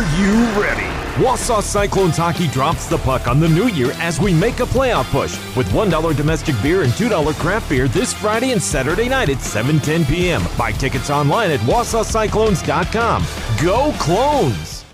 [0.00, 0.86] Are you ready?
[1.22, 5.04] Wausau Cyclones hockey drops the puck on the new year as we make a playoff
[5.10, 9.36] push with $1 domestic beer and $2 craft beer this Friday and Saturday night at
[9.36, 10.42] 7:10 p.m.
[10.56, 13.26] Buy tickets online at wausaucyclones.com.
[13.62, 14.84] Go Clones!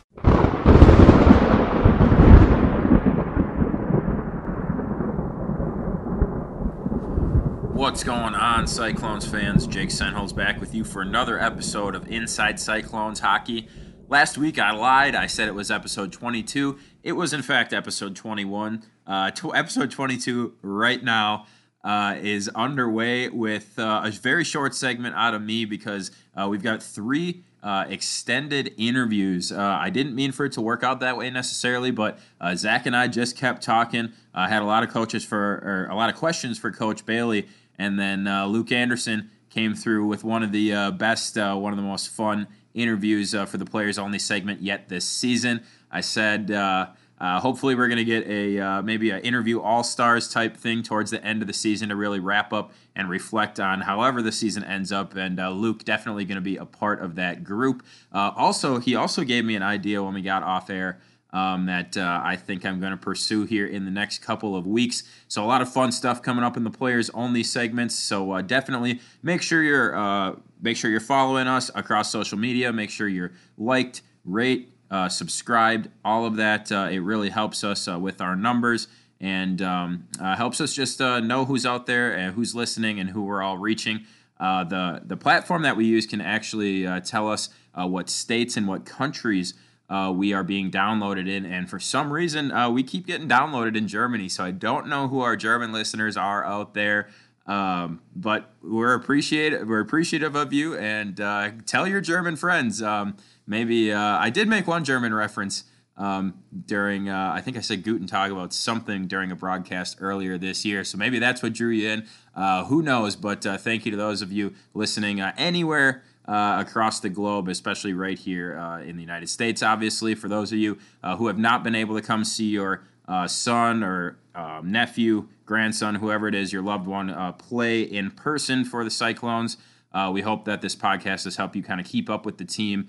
[7.72, 9.68] What's going on, Cyclones fans?
[9.68, 13.68] Jake Senholz back with you for another episode of Inside Cyclones Hockey.
[14.08, 15.16] Last week I lied.
[15.16, 16.78] I said it was episode 22.
[17.02, 18.84] It was, in fact, episode 21.
[19.04, 21.46] Uh, to episode 22 right now
[21.82, 26.62] uh, is underway with uh, a very short segment out of me because uh, we've
[26.62, 29.50] got three uh, extended interviews.
[29.50, 32.86] Uh, I didn't mean for it to work out that way necessarily, but uh, Zach
[32.86, 34.12] and I just kept talking.
[34.32, 37.48] I had a lot of coaches for, or a lot of questions for Coach Bailey,
[37.76, 42.10] and then Luke Anderson came through with one of the best, one of the most
[42.10, 45.62] fun interviews for the players only segment yet this season.
[45.90, 46.86] I said, uh,
[47.18, 51.10] hopefully, we're going to get a uh, maybe an interview all stars type thing towards
[51.10, 54.62] the end of the season to really wrap up and reflect on however the season
[54.62, 55.16] ends up.
[55.16, 57.84] And uh, Luke definitely going to be a part of that group.
[58.12, 61.00] also, he also gave me an idea when we got off air
[61.36, 64.66] um, that uh, I think I'm going to pursue here in the next couple of
[64.66, 65.02] weeks.
[65.28, 67.94] So a lot of fun stuff coming up in the players only segments.
[67.94, 72.72] So uh, definitely make sure you're uh, make sure you're following us across social media.
[72.72, 76.70] Make sure you're liked, rate, uh, subscribed, all of that.
[76.70, 78.88] Uh, it really helps us uh, with our numbers
[79.20, 83.42] and um, helps us just know who's out there and who's listening and who we're
[83.42, 84.04] all reaching.
[84.38, 89.54] the the platform that we use can actually tell us what states and what countries
[89.88, 91.44] uh, we are being downloaded in.
[91.46, 94.28] And for some reason, uh, we keep getting downloaded in Germany.
[94.28, 97.08] So I don't know who our German listeners are out there.
[97.46, 99.68] Um, but we're appreciative.
[99.68, 102.82] We're appreciative of you, and uh, tell your German friends.
[102.82, 103.16] Um,
[103.46, 105.64] maybe uh, I did make one German reference
[105.96, 107.08] um, during.
[107.08, 110.82] Uh, I think I said Guten Tag about something during a broadcast earlier this year.
[110.82, 112.06] So maybe that's what drew you in.
[112.34, 113.14] Uh, who knows?
[113.16, 118.18] But thank you to those of you listening anywhere uh, across the globe, especially right
[118.18, 119.62] here uh, in the United States.
[119.62, 122.82] Obviously, for those of you uh, who have not been able to come see your
[123.08, 128.10] uh, son or um, nephew, grandson, whoever it is, your loved one, uh, play in
[128.10, 129.56] person for the Cyclones,
[129.92, 132.44] uh, we hope that this podcast has helped you kind of keep up with the
[132.44, 132.88] team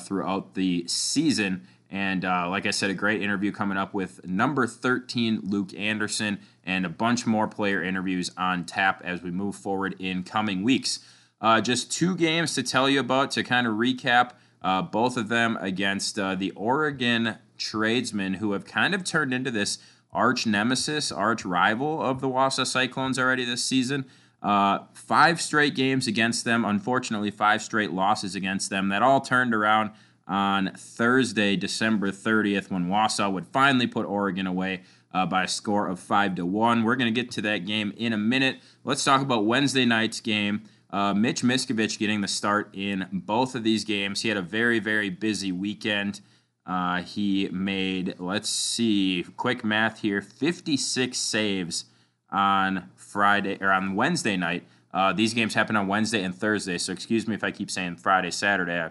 [0.00, 1.66] throughout the season.
[1.88, 6.84] And like I said, a great interview coming up with number 13, Luke Anderson, and
[6.84, 11.00] a bunch more player interviews on tap as we move forward in coming weeks.
[11.42, 14.30] Uh, just two games to tell you about to kind of recap.
[14.62, 19.50] Uh, both of them against uh, the Oregon tradesmen, who have kind of turned into
[19.50, 19.78] this
[20.12, 24.04] arch nemesis, arch rival of the Wausau Cyclones already this season.
[24.42, 26.64] Uh, five straight games against them.
[26.64, 28.88] Unfortunately, five straight losses against them.
[28.88, 29.92] That all turned around
[30.26, 34.82] on Thursday, December 30th, when Wausau would finally put Oregon away
[35.14, 36.84] uh, by a score of five to one.
[36.84, 38.58] We're going to get to that game in a minute.
[38.84, 40.62] Let's talk about Wednesday night's game.
[40.90, 44.22] Uh, Mitch Miskovich getting the start in both of these games.
[44.22, 46.20] He had a very, very busy weekend.
[46.64, 51.86] Uh, he made, let's see, quick math here, 56 saves
[52.30, 54.64] on Friday or on Wednesday night.
[54.94, 57.96] Uh, these games happen on Wednesday and Thursday, so excuse me if I keep saying
[57.96, 58.90] Friday, Saturday.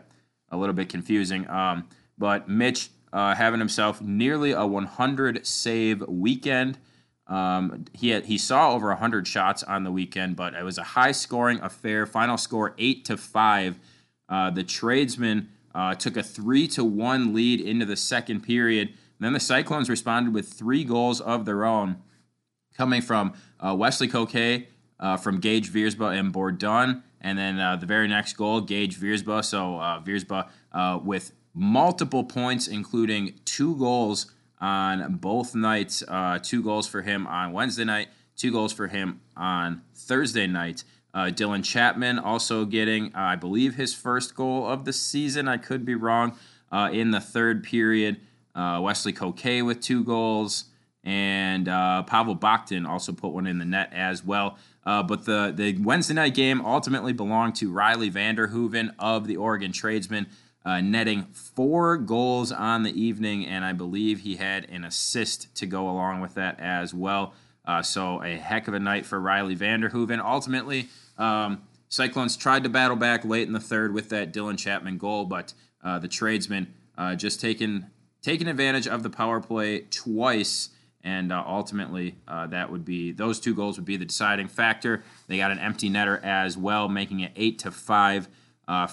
[0.50, 1.50] A little bit confusing.
[1.50, 1.88] Um,
[2.18, 6.78] but Mitch uh, having himself nearly a 100 save weekend.
[7.28, 10.84] Um, he had, he saw over 100 shots on the weekend, but it was a
[10.84, 12.06] high scoring affair.
[12.06, 13.80] Final score eight to five.
[14.28, 18.94] Uh, the tradesmen uh, took a three to one lead into the second period.
[19.20, 21.98] Then the Cyclones responded with three goals of their own,
[22.76, 24.68] coming from uh, Wesley Coquet,
[25.00, 29.44] uh, from Gage Viersba and Bourdon, and then uh, the very next goal, Gage Viersba.
[29.44, 30.50] So uh, Viersba
[31.04, 36.04] with multiple points, including two goals on both nights.
[36.08, 40.84] Uh, two goals for him on Wednesday night, two goals for him on Thursday night.
[41.14, 45.48] Uh, Dylan Chapman also getting, uh, I believe, his first goal of the season.
[45.48, 46.38] I could be wrong.
[46.72, 48.22] Uh, in the third period,
[48.56, 50.66] uh, Wesley Coquet with two goals,
[51.04, 54.58] and uh, Pavel Bakhtin also put one in the net as well.
[54.86, 60.28] but the, the Wednesday night game ultimately belonged to Riley Vanderhoeven of the Oregon Tradesmen
[60.64, 65.66] uh, netting four goals on the evening, and I believe he had an assist to
[65.66, 67.34] go along with that as well.
[67.66, 70.20] Uh, so a heck of a night for Riley Vanderhoeven.
[70.20, 74.98] Ultimately, um, Cyclones tried to battle back late in the third with that Dylan Chapman
[74.98, 75.54] goal, but
[75.84, 77.86] uh, the tradesmen uh, just taking
[78.22, 80.70] taking advantage of the power play twice.
[81.04, 85.04] And uh, ultimately, uh, that would be those two goals would be the deciding factor.
[85.28, 88.28] They got an empty netter as well, making it eight to five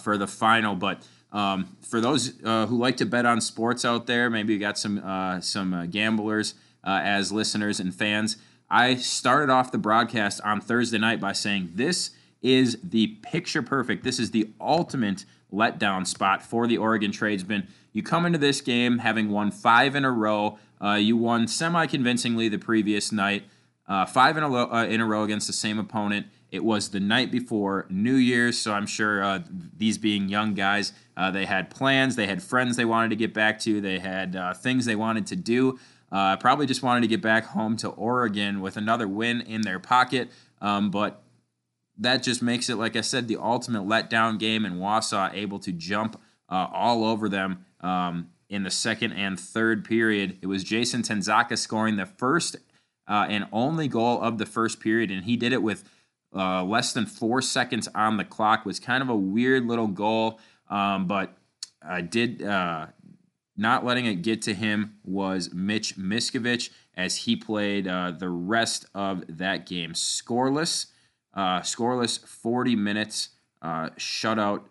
[0.03, 0.75] for the final.
[0.75, 4.59] But Um, for those uh, who like to bet on sports out there, maybe you
[4.59, 8.39] got some uh, some uh, gamblers uh, as listeners and fans.
[8.71, 12.11] I started off the broadcast on Thursday night by saying this
[12.43, 14.05] is the picture perfect.
[14.05, 17.67] This is the ultimate letdown spot for the Oregon tradesmen.
[17.93, 20.59] You come into this game having won five in a row.
[20.81, 23.45] Uh, you won semi convincingly the previous night,
[23.89, 26.27] uh, five in a, lo- uh, in a row against the same opponent.
[26.51, 29.41] It was the night before New Year's, so I'm sure uh,
[29.77, 33.35] these being young guys, uh, they had plans, they had friends they wanted to get
[33.35, 35.79] back to, they had uh, things they wanted to do.
[36.11, 40.31] Probably just wanted to get back home to Oregon with another win in their pocket.
[40.61, 41.23] Um, but
[41.99, 45.73] that just makes it, like I said, the ultimate letdown game, and Wausau able to
[45.73, 50.39] jump uh, all over them um, in the second and third period.
[50.41, 52.57] It was Jason Tenzaka scoring the first
[53.09, 55.85] uh, and only goal of the first period, and he did it with
[56.35, 58.65] uh, less than four seconds on the clock.
[58.65, 60.39] Was kind of a weird little goal,
[60.69, 61.37] um, but
[61.83, 62.87] I did uh,
[63.59, 68.87] not letting it get to him was Mitch Miskovich as he played uh, the rest
[68.95, 70.87] of that game scoreless.
[71.35, 74.63] Uh, scoreless 40 minutes uh, shutout.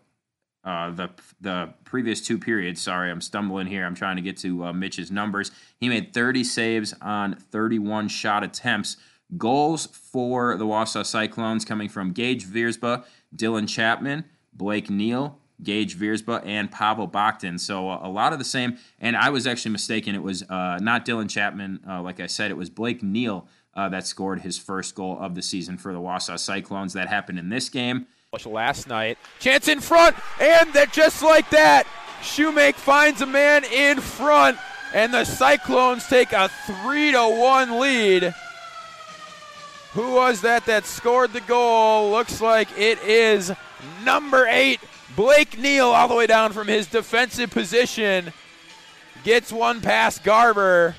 [0.64, 2.82] Uh, the the previous two periods.
[2.82, 3.86] Sorry, I'm stumbling here.
[3.86, 5.52] I'm trying to get to uh, Mitch's numbers.
[5.80, 8.98] He made 30 saves on 31 shot attempts.
[9.38, 13.06] Goals for the Wausau Cyclones coming from Gage Viersba,
[13.36, 17.60] Dylan Chapman, Blake Neal, Gage Viersba, and Pavel Bakhtin.
[17.60, 18.78] So uh, a lot of the same.
[19.00, 20.16] And I was actually mistaken.
[20.16, 21.80] It was uh, not Dylan Chapman.
[21.88, 25.36] Uh, like I said, it was Blake Neal uh, that scored his first goal of
[25.36, 26.94] the season for the Wausau Cyclones.
[26.94, 28.08] That happened in this game.
[28.46, 31.88] Last night, chance in front, and that just like that,
[32.22, 34.58] Shoemake finds a man in front,
[34.94, 38.36] and the Cyclones take a three to one lead.
[39.94, 42.12] Who was that that scored the goal?
[42.12, 43.52] Looks like it is
[44.04, 44.82] number eight,
[45.18, 48.32] Blake Neal, all the way down from his defensive position.
[49.24, 50.96] Gets one past Garber.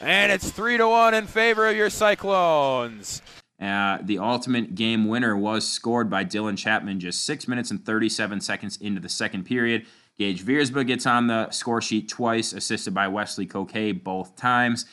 [0.00, 3.22] And it's three to one in favor of your Cyclones.
[3.60, 8.40] Uh, the ultimate game winner was scored by Dylan Chapman just six minutes and 37
[8.40, 9.86] seconds into the second period.
[10.18, 14.84] Gage Viersba gets on the score sheet twice, assisted by Wesley Coquet both times.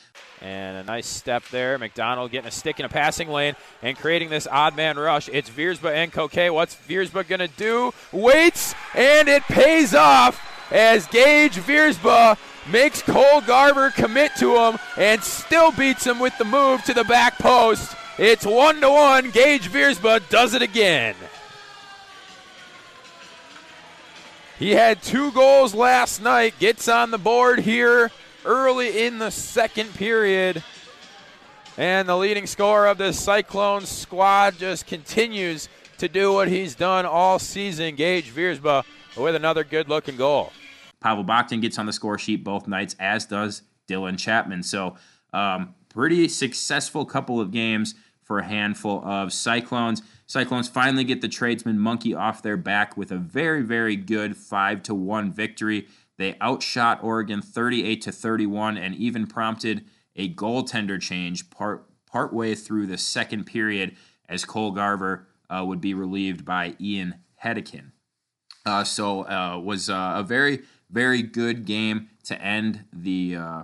[0.41, 1.77] And a nice step there.
[1.77, 5.27] McDonald getting a stick in a passing lane and creating this odd man rush.
[5.29, 6.49] It's Viersba and Coquet.
[6.49, 7.93] What's Viersba going to do?
[8.13, 12.37] Waits, and it pays off as Gage Viersba
[12.71, 17.03] makes Cole Garber commit to him and still beats him with the move to the
[17.03, 17.95] back post.
[18.17, 19.31] It's one to one.
[19.31, 21.15] Gage Viersba does it again.
[24.59, 28.11] He had two goals last night, gets on the board here
[28.43, 30.61] early in the second period.
[31.77, 35.69] And the leading scorer of the Cyclones squad just continues
[35.99, 37.95] to do what he's done all season.
[37.95, 38.83] Gage Viersba
[39.15, 40.51] with another good looking goal.
[40.99, 44.63] Pavel Bakhtin gets on the score sheet both nights, as does Dylan Chapman.
[44.63, 44.97] So,
[45.31, 47.95] um, pretty successful couple of games
[48.29, 50.03] for a handful of Cyclones.
[50.27, 54.83] Cyclones finally get the tradesman monkey off their back with a very, very good 5
[54.83, 55.87] to 1 victory.
[56.19, 59.83] They outshot Oregon 38 to 31 and even prompted
[60.15, 63.95] a goaltender change part partway through the second period
[64.27, 67.93] as Cole Garber uh, would be relieved by Ian Hedekin.
[68.63, 70.61] Uh, so uh, was uh, a very
[70.91, 73.63] very good game to end the uh,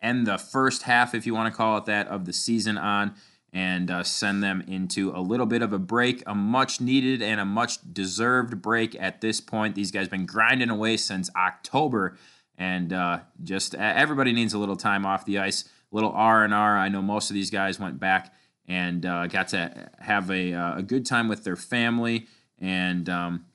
[0.00, 3.14] end the first half, if you want to call it that, of the season on,
[3.56, 7.40] and uh, send them into a little bit of a break, a much needed and
[7.40, 9.74] a much deserved break at this point.
[9.74, 12.18] These guys have been grinding away since October,
[12.58, 16.52] and uh, just everybody needs a little time off the ice, a little R and
[16.52, 16.76] R.
[16.76, 18.34] I know most of these guys went back
[18.68, 22.26] and uh, got to have a, uh, a good time with their family
[22.58, 23.46] and um,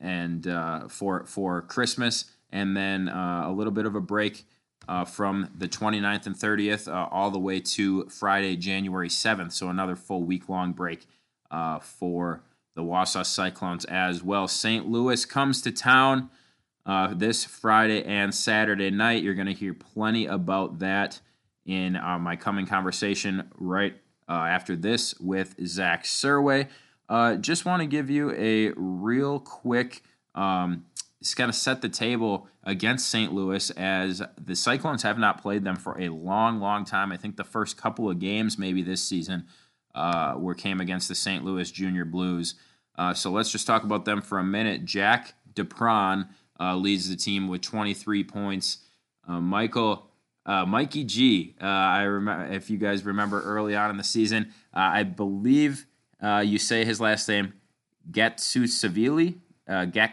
[0.00, 4.46] and uh, for for Christmas and then uh, a little bit of a break
[4.88, 9.52] uh, from the 29th and 30th uh, all the way to Friday, January 7th.
[9.52, 11.06] So another full week long break
[11.50, 12.42] uh, for
[12.74, 14.48] the Wausau Cyclones as well.
[14.48, 14.88] St.
[14.88, 16.30] Louis comes to town
[16.84, 19.22] uh, this Friday and Saturday night.
[19.22, 21.20] You're going to hear plenty about that
[21.64, 23.96] in uh, my coming conversation right
[24.28, 26.68] after this with Zach Surway.
[27.42, 30.02] just want to give you a real quick.
[30.34, 30.86] Um,
[31.22, 33.32] it's kind of set the table against St.
[33.32, 37.12] Louis as the Cyclones have not played them for a long, long time.
[37.12, 39.46] I think the first couple of games, maybe this season,
[39.94, 41.44] uh, were came against the St.
[41.44, 42.56] Louis Junior Blues.
[42.98, 44.84] Uh, so let's just talk about them for a minute.
[44.84, 48.78] Jack Dupron uh, leads the team with 23 points.
[49.28, 50.08] Uh, Michael
[50.44, 51.54] uh, Mikey G.
[51.62, 55.86] Uh, I remember if you guys remember early on in the season, I believe
[56.20, 57.52] you say his last name
[58.10, 59.38] Getsusavili
[59.72, 60.12] uh, Gak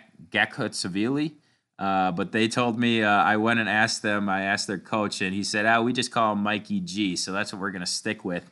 [1.80, 4.28] uh, but they told me uh, I went and asked them.
[4.28, 7.32] I asked their coach, and he said, "Ah, we just call him Mikey G." So
[7.32, 8.52] that's what we're gonna stick with.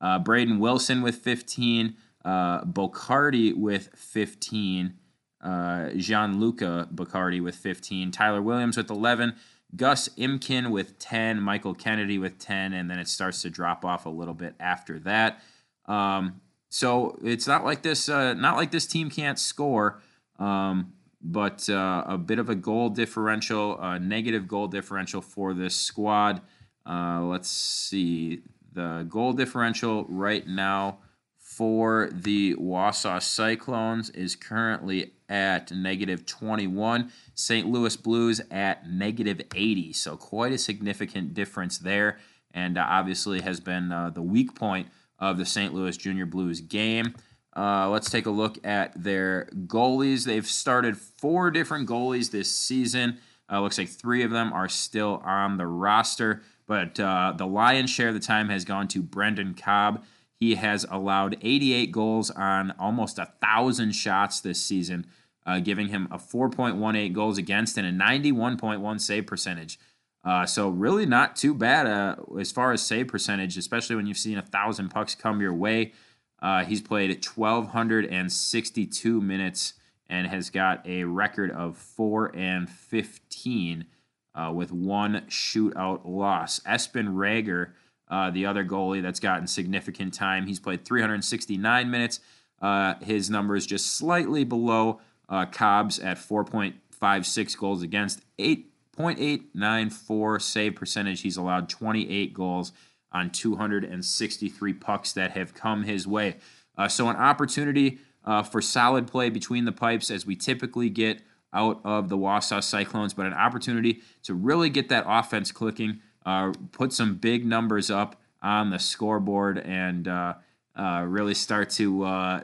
[0.00, 4.94] Uh, Braden Wilson with 15, uh, Bocardi with 15,
[5.40, 9.34] uh, Gianluca Bocardi with 15, Tyler Williams with 11,
[9.74, 14.06] Gus Imkin with 10, Michael Kennedy with 10, and then it starts to drop off
[14.06, 15.42] a little bit after that.
[15.86, 18.08] Um, so it's not like this.
[18.08, 20.00] Uh, not like this team can't score.
[20.38, 25.74] Um, but uh, a bit of a goal differential, a negative goal differential for this
[25.74, 26.40] squad.
[26.86, 28.42] Uh, let's see.
[28.72, 30.98] The goal differential right now
[31.38, 37.10] for the Wausau Cyclones is currently at negative 21.
[37.34, 37.66] St.
[37.66, 39.92] Louis Blues at negative 80.
[39.94, 42.18] So quite a significant difference there.
[42.52, 45.74] And uh, obviously has been uh, the weak point of the St.
[45.74, 47.14] Louis Junior Blues game.
[47.56, 50.24] Uh, let's take a look at their goalies.
[50.24, 53.18] They've started four different goalies this season.
[53.50, 57.90] Uh, looks like three of them are still on the roster, but uh, the lion's
[57.90, 60.04] share of the time has gone to Brendan Cobb.
[60.38, 65.06] He has allowed 88 goals on almost a thousand shots this season,
[65.46, 69.78] uh, giving him a 4.18 goals against and a 91.1 save percentage.
[70.24, 74.18] Uh, so really not too bad uh, as far as save percentage, especially when you've
[74.18, 75.92] seen a thousand pucks come your way.
[76.40, 79.74] Uh, he's played 1,262 minutes
[80.08, 83.86] and has got a record of 4 and 15
[84.34, 86.60] uh, with one shootout loss.
[86.60, 87.70] Espen Rager,
[88.08, 92.20] uh, the other goalie that's gotten significant time, he's played 369 minutes.
[92.60, 100.74] Uh, his number is just slightly below uh, Cobb's at 4.56 goals against, 8.894 save
[100.74, 101.20] percentage.
[101.20, 102.72] He's allowed 28 goals
[103.12, 106.36] on 263 pucks that have come his way.
[106.76, 111.22] Uh, so, an opportunity uh, for solid play between the pipes as we typically get
[111.52, 116.52] out of the Wausau Cyclones, but an opportunity to really get that offense clicking, uh,
[116.72, 120.34] put some big numbers up on the scoreboard, and uh,
[120.76, 122.40] uh, really start to uh,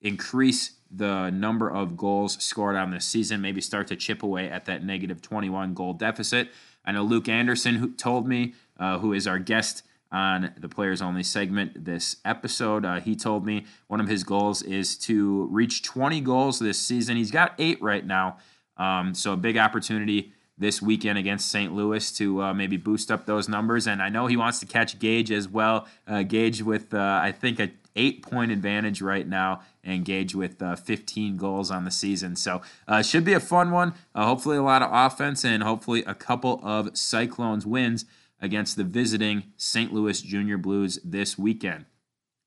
[0.00, 4.66] increase the number of goals scored on this season, maybe start to chip away at
[4.66, 6.48] that negative 21 goal deficit.
[6.84, 9.82] I know Luke Anderson who told me, who is our guest
[10.14, 12.84] on the players only segment this episode.
[12.84, 17.16] Uh, he told me one of his goals is to reach 20 goals this season.
[17.16, 18.36] He's got eight right now.
[18.76, 21.74] Um, so a big opportunity this weekend against St.
[21.74, 23.88] Louis to uh, maybe boost up those numbers.
[23.88, 25.88] And I know he wants to catch Gage as well.
[26.06, 30.62] Uh, Gage with, uh, I think, a eight point advantage right now and Gage with
[30.62, 32.36] uh, 15 goals on the season.
[32.36, 33.94] So uh, should be a fun one.
[34.14, 38.04] Uh, hopefully, a lot of offense and hopefully a couple of Cyclones wins
[38.40, 39.92] against the visiting St.
[39.92, 41.86] Louis Junior Blues this weekend.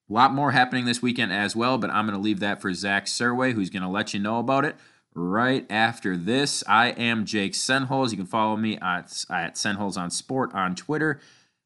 [0.10, 2.74] A lot more happening this weekend as well, but I'm going to leave that for
[2.74, 4.76] Zach Surway, who's going to let you know about it
[5.14, 6.64] right after this.
[6.68, 8.12] I am Jake Senholz.
[8.12, 11.20] You can follow me at, at Senholz on Sport on Twitter.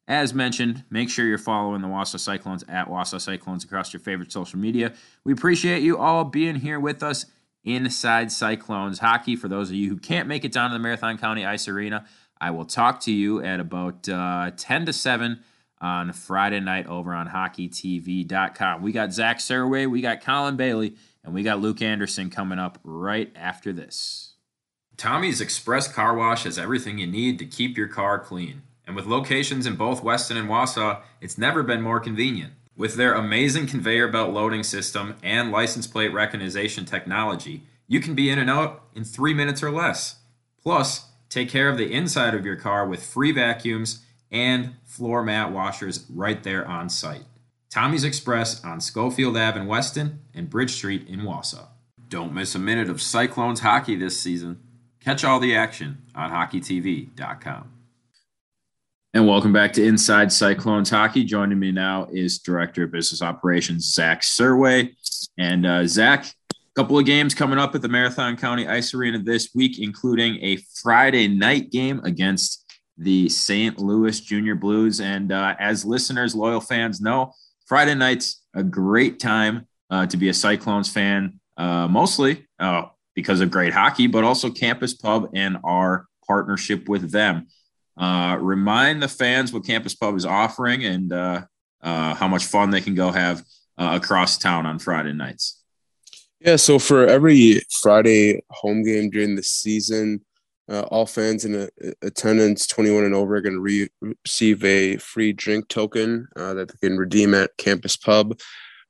[0.07, 4.31] As mentioned, make sure you're following the Wausau Cyclones at Wausau Cyclones across your favorite
[4.31, 4.93] social media.
[5.23, 7.25] We appreciate you all being here with us
[7.63, 9.35] inside Cyclones hockey.
[9.35, 12.05] For those of you who can't make it down to the Marathon County Ice Arena,
[12.41, 15.39] I will talk to you at about uh, 10 to 7
[15.79, 18.81] on Friday night over on hockeytv.com.
[18.81, 22.79] We got Zach Surway, we got Colin Bailey, and we got Luke Anderson coming up
[22.83, 24.33] right after this.
[24.97, 28.63] Tommy's Express Car Wash has everything you need to keep your car clean.
[28.87, 32.53] And with locations in both Weston and Wausau, it's never been more convenient.
[32.75, 38.31] With their amazing conveyor belt loading system and license plate recognition technology, you can be
[38.31, 40.15] in and out in three minutes or less.
[40.61, 45.49] Plus, Take care of the inside of your car with free vacuums and floor mat
[45.49, 47.23] washers right there on site.
[47.69, 51.67] Tommy's Express on Schofield Ave in Weston and Bridge Street in Wausau.
[52.09, 54.59] Don't miss a minute of Cyclones hockey this season.
[54.99, 57.71] Catch all the action on hockeytv.com.
[59.13, 61.23] And welcome back to Inside Cyclones Hockey.
[61.23, 64.93] Joining me now is Director of Business Operations, Zach Surway.
[65.37, 66.25] And uh, Zach,
[66.75, 70.57] couple of games coming up at the Marathon County Ice Arena this week, including a
[70.81, 72.65] Friday night game against
[72.97, 73.77] the St.
[73.79, 75.01] Louis Junior Blues.
[75.01, 77.33] And uh, as listeners, loyal fans know,
[77.65, 82.85] Friday night's a great time uh, to be a Cyclones fan, uh, mostly uh,
[83.15, 87.47] because of great hockey, but also Campus Pub and our partnership with them.
[87.97, 91.41] Uh, remind the fans what Campus Pub is offering and uh,
[91.81, 93.43] how much fun they can go have
[93.77, 95.60] across town on Friday nights.
[96.43, 100.21] Yeah, so for every Friday home game during the season,
[100.67, 101.69] uh, all fans in
[102.01, 103.89] attendance 21 and over are going to re-
[104.25, 108.39] receive a free drink token uh, that they can redeem at Campus Pub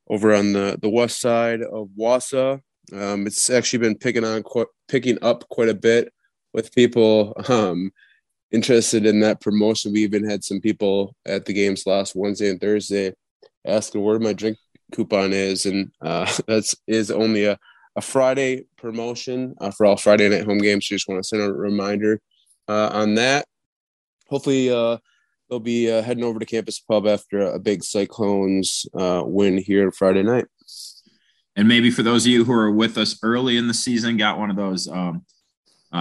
[0.10, 2.62] over on the, the west side of Wausau.
[2.94, 4.44] Um, it's actually been picking on
[4.88, 6.14] picking up quite a bit
[6.54, 7.92] with people um,
[8.54, 9.92] interested in that promotion.
[9.92, 13.14] We even had some people at the games last Wednesday and Thursday
[13.66, 14.58] asking where my drink
[14.92, 17.58] coupon is, and uh, that's is only a,
[17.96, 20.88] a Friday promotion uh, for all Friday night home games.
[20.88, 22.22] So just want to send a reminder
[22.68, 23.46] uh, on that.
[24.28, 24.98] Hopefully, uh,
[25.50, 29.92] they'll be uh, heading over to Campus Pub after a big Cyclones uh, win here
[29.92, 30.46] Friday night.
[31.58, 34.40] And maybe for those of you who are with us early in the season, got
[34.40, 35.26] one of those um,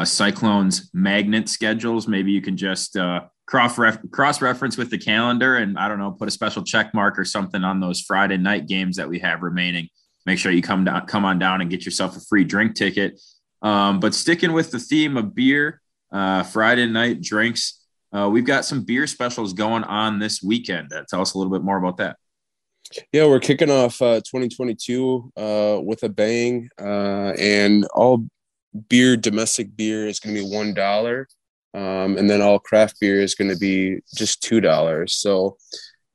[0.04, 2.06] Cyclones magnet schedules.
[2.06, 2.96] Maybe you can just
[3.50, 3.76] cross
[4.12, 7.24] cross reference with the calendar, and I don't know, put a special check mark or
[7.24, 9.88] something on those Friday night games that we have remaining.
[10.24, 13.20] Make sure you come down, come on down, and get yourself a free drink ticket.
[13.60, 15.80] Um, but sticking with the theme of beer,
[16.12, 17.76] uh, Friday night drinks.
[18.12, 20.92] Uh, we've got some beer specials going on this weekend.
[20.92, 22.16] Uh, tell us a little bit more about that.
[23.12, 28.26] Yeah, we're kicking off uh, 2022 uh, with a bang, uh, and all
[28.88, 31.28] beer, domestic beer, is going to be one dollar,
[31.74, 35.14] um, and then all craft beer is going to be just two dollars.
[35.14, 35.56] So,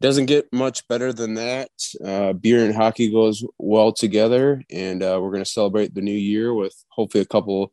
[0.01, 1.69] doesn't get much better than that.
[2.03, 6.12] Uh, beer and hockey goes well together, and uh, we're going to celebrate the new
[6.12, 7.71] year with hopefully a couple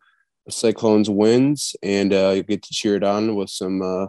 [0.48, 4.06] Cyclones wins, and uh, you get to cheer it on with some uh,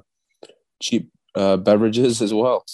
[0.81, 2.65] cheap uh, beverages as well.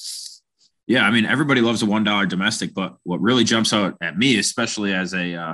[0.87, 4.17] Yeah, I mean everybody loves a one dollar domestic, but what really jumps out at
[4.17, 5.53] me, especially as a uh,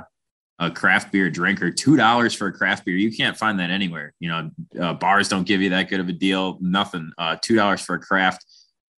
[0.58, 4.14] a craft beer drinker, two dollars for a craft beer, you can't find that anywhere.
[4.20, 6.58] You know, uh, bars don't give you that good of a deal.
[6.60, 7.12] Nothing.
[7.18, 8.44] Uh, two dollars for a craft,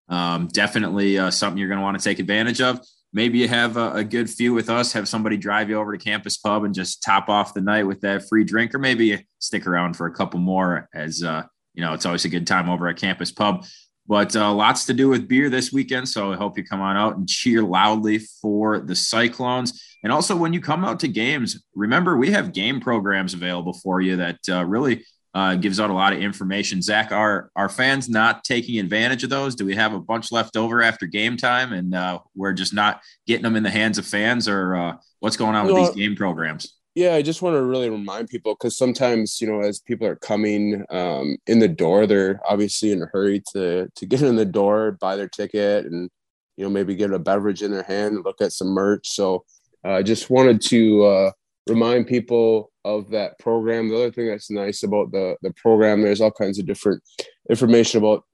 [0.09, 2.81] um, definitely uh, something you're going to want to take advantage of
[3.13, 6.03] maybe you have a, a, good few with us, have somebody drive you over to
[6.03, 9.67] Campus Pub and just top off the night with that free drink, or maybe stick
[9.67, 11.43] around for a couple more as, uh,
[11.75, 13.65] you know, it's always a good time over at Campus Pub.
[14.09, 16.09] But uh, lots to do with beer this weekend.
[16.09, 19.85] So I hope you come on out and cheer loudly for the Cyclones.
[20.03, 24.01] And also, when you come out to games, remember we have game programs available for
[24.01, 26.81] you that uh, really uh, gives out a lot of information.
[26.81, 29.55] Zach, are our fans not taking advantage of those?
[29.55, 33.03] Do we have a bunch left over after game time, and uh, we're just not
[33.27, 36.17] getting them in the hands of fans, or uh, what's going on with these game
[36.17, 36.78] programs?
[36.99, 40.17] Yeah, I just want to really remind people because sometimes you know, as people are
[40.17, 44.45] coming um, in the door, they're obviously in a hurry to to get in the
[44.45, 46.11] door, buy their ticket, and
[46.57, 49.11] you know maybe get a beverage in their hand, and look at some merch.
[49.11, 49.45] So
[49.85, 51.31] uh, I just wanted to uh,
[51.69, 53.89] remind people of that program.
[53.89, 57.01] The other thing that's nice about the the program, there's all kinds of different
[57.49, 58.25] information about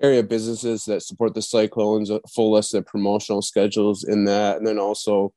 [0.00, 4.66] area businesses that support the Cyclones, a full list of promotional schedules in that, and
[4.66, 5.32] then also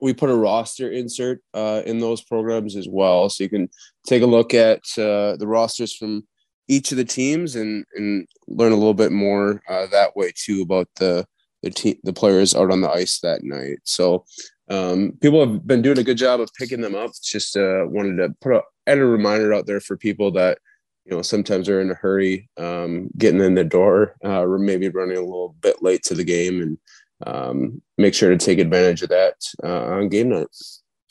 [0.00, 3.68] we put a roster insert uh, in those programs as well, so you can
[4.06, 6.26] take a look at uh, the rosters from
[6.68, 10.62] each of the teams and and learn a little bit more uh, that way too
[10.62, 11.26] about the
[11.62, 13.78] the team the players out on the ice that night.
[13.84, 14.24] So
[14.70, 17.10] um, people have been doing a good job of picking them up.
[17.22, 20.58] Just uh, wanted to put a, add a reminder out there for people that
[21.04, 25.16] you know sometimes they're in a hurry um, getting in the door uh, maybe running
[25.16, 26.78] a little bit late to the game and
[27.26, 30.48] um, make sure to take advantage of that uh, on game night.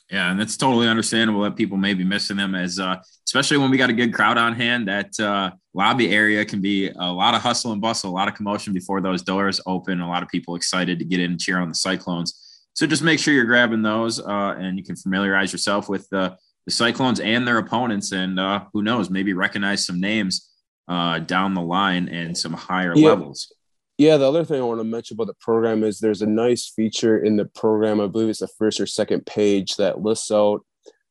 [0.10, 2.96] Yeah, and that's totally understandable that people may be missing them as uh,
[3.28, 4.88] especially when we got a good crowd on hand.
[4.88, 8.34] That uh, lobby area can be a lot of hustle and bustle, a lot of
[8.34, 10.02] commotion before those doors open.
[10.02, 12.66] A lot of people excited to get in and cheer on the Cyclones.
[12.74, 16.36] So just make sure you're grabbing those, uh, and you can familiarize yourself with the,
[16.66, 20.50] the Cyclones and their opponents, and uh, who knows, maybe recognize some names
[20.88, 23.10] uh, down the line and some higher yeah.
[23.10, 23.54] levels.
[24.00, 26.72] Yeah, the other thing I want to mention about the program is there's a nice
[26.74, 28.00] feature in the program.
[28.00, 30.62] I believe it's the first or second page that lists out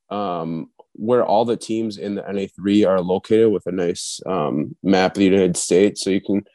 [0.08, 5.10] um, where all the teams in the NA3 are located with a nice um, map
[5.10, 6.02] of the United States.
[6.02, 6.46] So you can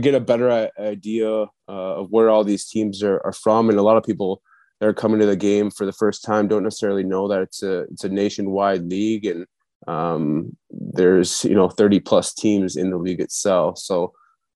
[0.00, 3.68] get a better idea uh, of where all these teams are, are from.
[3.68, 4.40] And a lot of people
[4.78, 7.64] that are coming to the game for the first time don't necessarily know that it's
[7.64, 9.46] a it's a nationwide league and
[9.88, 13.78] um, there's you know 30 plus teams in the league itself.
[13.78, 14.12] So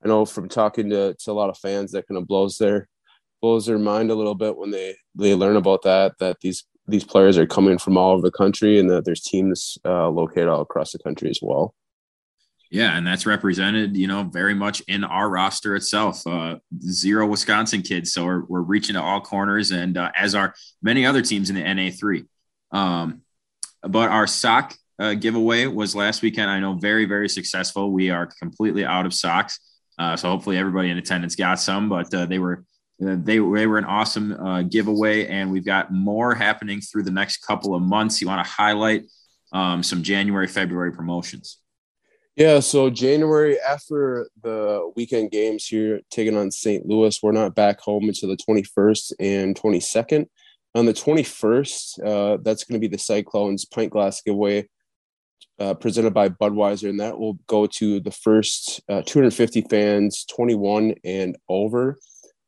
[0.06, 2.88] I know from talking to, to a lot of fans that kind of blows their
[3.42, 7.02] blows their mind a little bit when they they learn about that that these these
[7.02, 10.60] players are coming from all over the country and that there's teams uh, located all
[10.60, 11.74] across the country as well.
[12.70, 16.24] Yeah, and that's represented, you know, very much in our roster itself.
[16.24, 16.56] Uh,
[16.88, 21.04] zero Wisconsin kids, so we're, we're reaching to all corners, and uh, as are many
[21.04, 22.26] other teams in the NA3.
[22.70, 23.22] Um,
[23.82, 26.48] but our sock uh, giveaway was last weekend.
[26.48, 27.90] I know very very successful.
[27.90, 29.58] We are completely out of socks,
[29.98, 31.88] uh, so hopefully everybody in attendance got some.
[31.88, 32.64] But uh, they were
[33.02, 37.38] uh, they, they were an awesome giveaway, and we've got more happening through the next
[37.38, 38.20] couple of months.
[38.20, 39.04] You want to highlight
[39.52, 41.58] um, some January February promotions?
[42.36, 46.84] Yeah, so January after the weekend games here taking on St.
[46.84, 50.26] Louis, we're not back home until the 21st and 22nd.
[50.74, 54.68] On the 21st, uh, that's going to be the Cyclones pint glass giveaway
[55.58, 60.94] uh, presented by Budweiser, and that will go to the first uh, 250 fans, 21
[61.04, 61.98] and over.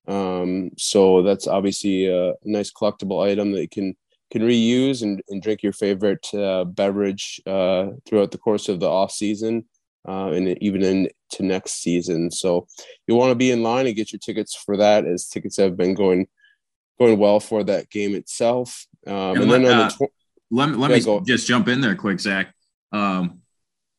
[0.06, 3.96] Um, so that's obviously a nice collectible item that you can
[4.30, 8.86] can reuse and, and drink your favorite uh, beverage uh, throughout the course of the
[8.86, 9.64] off season
[10.06, 12.30] uh, and even into next season.
[12.30, 12.66] So
[13.06, 15.76] you want to be in line and get your tickets for that, as tickets have
[15.76, 16.26] been going
[16.98, 18.86] going well for that game itself.
[19.06, 20.12] Um, and, and, then let, on the uh, tw-
[20.50, 21.20] let, let yeah, me go.
[21.20, 22.54] just jump in there quick, Zach.
[22.92, 23.40] Um,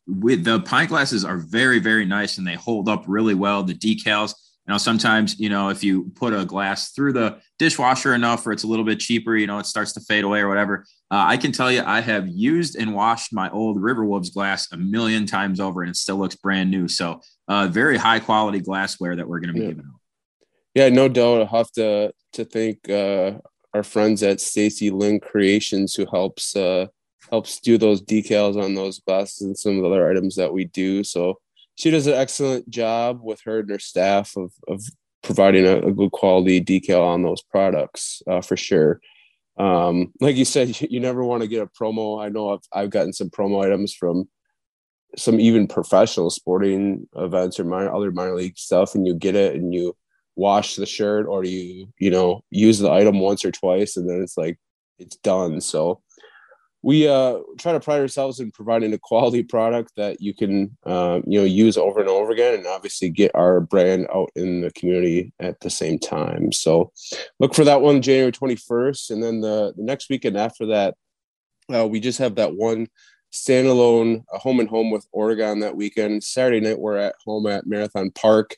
[0.08, 3.64] with the pint glasses are very very nice and they hold up really well.
[3.64, 4.34] The decals.
[4.68, 8.52] You know, sometimes you know if you put a glass through the dishwasher enough, or
[8.52, 10.86] it's a little bit cheaper, you know, it starts to fade away or whatever.
[11.10, 14.72] Uh, I can tell you, I have used and washed my old River Wolves glass
[14.72, 16.88] a million times over, and it still looks brand new.
[16.88, 19.70] So, uh, very high quality glassware that we're going to be yeah.
[19.70, 20.00] giving out.
[20.76, 21.42] Yeah, no doubt.
[21.42, 23.40] I'll have to to thank uh,
[23.74, 26.88] our friends at Stacy Lynn Creations who helps uh,
[27.30, 30.66] helps do those decals on those glasses and some of the other items that we
[30.66, 31.04] do.
[31.04, 31.40] So
[31.76, 34.84] she does an excellent job with her and her staff of, of
[35.22, 39.00] providing a, a good quality decal on those products uh, for sure.
[39.58, 42.24] Um, like you said, you, you never want to get a promo.
[42.24, 44.28] I know I've, I've gotten some promo items from
[45.18, 49.56] some even professional sporting events or minor, other minor league stuff, and you get it
[49.56, 49.96] and you
[50.36, 54.22] wash the shirt or you you know use the item once or twice and then
[54.22, 54.58] it's like
[54.98, 55.60] it's done.
[55.60, 56.02] So
[56.82, 61.20] we uh, try to pride ourselves in providing a quality product that you can uh,
[61.26, 64.72] you know use over and over again and obviously get our brand out in the
[64.72, 66.52] community at the same time.
[66.52, 66.92] So
[67.40, 70.96] look for that one january 21st and then the, the next weekend after that
[71.74, 72.88] uh, we just have that one
[73.32, 76.24] standalone home and home with oregon that weekend.
[76.24, 78.56] Saturday night we're at home at marathon park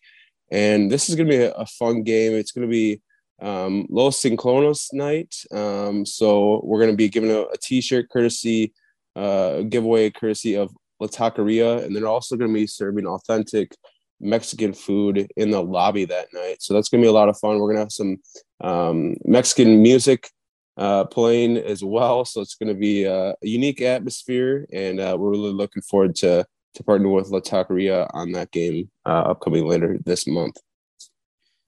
[0.52, 2.34] and this is going to be a, a fun game.
[2.34, 3.02] It's going to be
[3.42, 5.36] um, Los Ciclones night.
[5.52, 8.74] Um, so we're going to be giving a a t-shirt courtesy,
[9.16, 13.76] uh, giveaway courtesy of La Taqueria, and they're also going to be serving authentic
[14.20, 16.58] Mexican food in the lobby that night.
[16.62, 17.58] So that's going to be a lot of fun.
[17.58, 18.18] We're going to have some
[18.62, 20.30] um, Mexican music
[20.78, 22.24] uh, playing as well.
[22.24, 26.16] So it's going to be a, a unique atmosphere, and uh, we're really looking forward
[26.18, 30.56] to to partner with La Taqueria on that game uh, upcoming later this month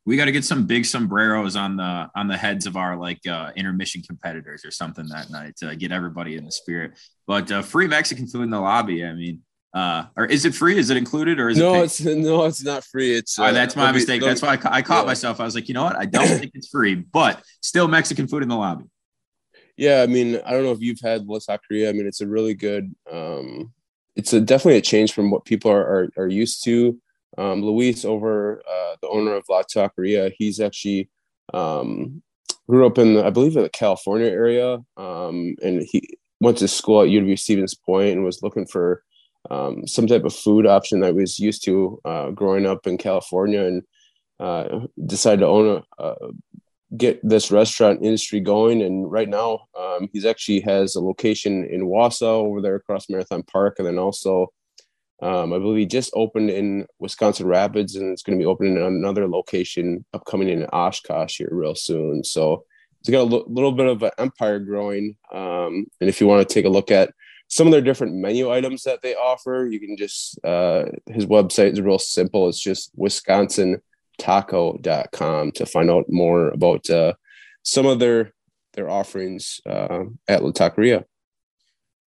[0.05, 3.25] we got to get some big sombreros on the on the heads of our like
[3.27, 6.91] uh, intermission competitors or something that night to get everybody in the spirit.
[7.25, 9.05] But uh, free Mexican food in the lobby.
[9.05, 9.41] I mean,
[9.73, 10.77] uh, or is it free?
[10.77, 11.85] Is it included or is no, it?
[11.85, 13.15] it's no, it's not free.
[13.15, 14.21] It's uh, that's my mistake.
[14.21, 15.07] That's why I, ca- I caught yeah.
[15.07, 15.39] myself.
[15.39, 15.95] I was like, you know what?
[15.95, 18.85] I don't think it's free, but still Mexican food in the lobby.
[19.77, 21.89] Yeah, I mean, I don't know if you've had La Taqueria.
[21.89, 22.93] I mean, it's a really good.
[23.11, 23.73] Um,
[24.15, 26.99] it's a definitely a change from what people are, are, are used to
[27.37, 31.09] um, Luis over uh, the owner of La Taqueria, he's actually
[31.53, 32.21] um,
[32.67, 36.67] grew up in, the, I believe, in the California area, um, and he went to
[36.67, 39.03] school at UW Stevens Point and was looking for
[39.49, 43.65] um, some type of food option that was used to uh, growing up in California,
[43.65, 43.83] and
[44.39, 46.15] uh, decided to own a,
[46.95, 48.81] get this restaurant industry going.
[48.81, 53.43] And right now, um, he's actually has a location in Wausau over there across Marathon
[53.43, 54.47] Park, and then also
[55.23, 58.75] um, I believe he just opened in Wisconsin Rapids, and it's going to be opening
[58.75, 62.25] in another location upcoming in Oshkosh here real soon.
[62.25, 62.65] So
[62.99, 65.15] he's got a l- little bit of an empire growing.
[65.31, 67.13] Um, and if you want to take a look at
[67.47, 71.71] some of their different menu items that they offer, you can just uh, his website
[71.71, 72.49] is real simple.
[72.49, 77.13] It's just wisconsintaco.com to find out more about uh,
[77.63, 78.33] some of their
[78.73, 81.05] their offerings uh, at La Taqueria.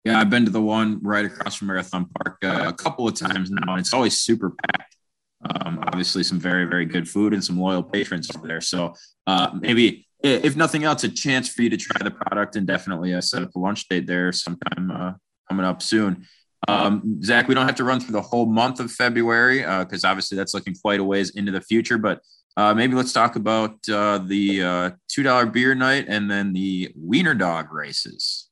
[0.05, 3.15] Yeah, I've been to the one right across from Marathon Park uh, a couple of
[3.15, 4.95] times now, and it's always super packed.
[5.43, 8.61] Um, obviously, some very, very good food and some loyal patrons over there.
[8.61, 8.93] So
[9.25, 13.15] uh, maybe, if nothing else, a chance for you to try the product and definitely
[13.15, 15.13] uh, set up a lunch date there sometime uh,
[15.49, 16.27] coming up soon.
[16.67, 20.09] Um, Zach, we don't have to run through the whole month of February because uh,
[20.09, 21.97] obviously that's looking quite a ways into the future.
[21.97, 22.21] But
[22.57, 27.73] uh, maybe let's talk about the two dollar beer night and then the wiener dog
[27.73, 28.49] races.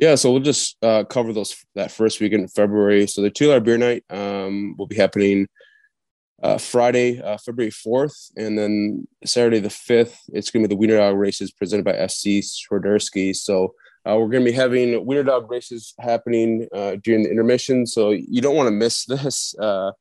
[0.00, 3.06] Yeah, so we'll just uh, cover those that first weekend in February.
[3.06, 5.46] So the two dollar beer night um, will be happening
[6.42, 10.18] uh, Friday, uh, February fourth, and then Saturday the fifth.
[10.32, 13.36] It's going to be the Wiener Dog races presented by SC Swiderski.
[13.36, 13.74] So
[14.08, 17.86] uh, we're going to be having Wiener Dog races happening uh, during the intermission.
[17.86, 19.92] So you don't want to miss this uh,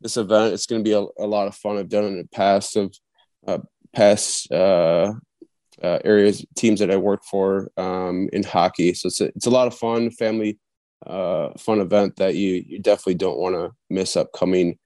[0.00, 0.54] this event.
[0.54, 1.78] It's going to be a, a, lot of fun.
[1.78, 2.94] I've done it in the past of
[3.92, 4.46] past
[5.82, 8.94] uh, areas teams that I work for um, in hockey.
[8.94, 10.58] So it's a, it's a lot of fun, family
[11.06, 14.78] uh, fun event that you you definitely don't want to miss upcoming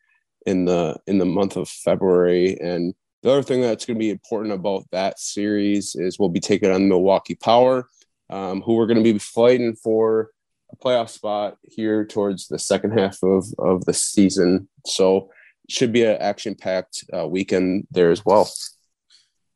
[0.47, 2.59] in the in the month of February.
[2.61, 6.41] And the other thing that's going to be important about that series is we'll be
[6.41, 7.89] taking on Milwaukee Power,
[8.31, 10.31] um, who we're going to be fighting for
[10.73, 14.69] a playoff spot here towards the second half of, of the season.
[14.87, 15.31] So
[15.69, 18.51] should be an action packed uh, weekend there as well.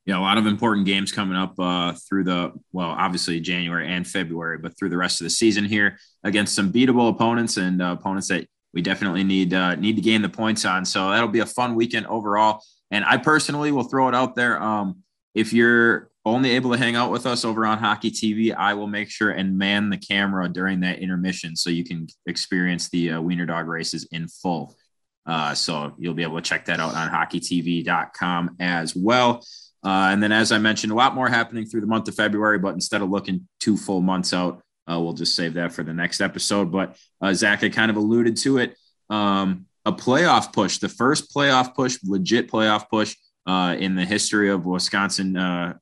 [0.07, 4.07] Yeah, a lot of important games coming up uh, through the well, obviously January and
[4.07, 7.97] February, but through the rest of the season here against some beatable opponents and uh,
[7.99, 10.85] opponents that we definitely need uh, need to gain the points on.
[10.85, 12.63] So that'll be a fun weekend overall.
[12.93, 14.63] And I personally will throw it out there.
[14.63, 15.03] Um,
[15.35, 18.87] if you're only able to hang out with us over on Hockey TV, I will
[18.87, 23.21] make sure and man the camera during that intermission so you can experience the uh,
[23.21, 24.77] Wiener Dog races in full.
[25.25, 29.43] Uh, so you'll be able to check that out on hockeytv.com as well.
[29.87, 32.59] Uh, and then, as I mentioned, a lot more happening through the month of February,
[32.59, 35.95] but instead of looking two full months out, uh, we'll just save that for the
[35.95, 36.73] next episode.
[36.73, 38.77] But uh, Zach, I kind of alluded to it.
[39.11, 43.15] Um, a playoff push, the first playoff push, legit playoff push
[43.47, 45.75] uh, in the history of Wisconsin uh,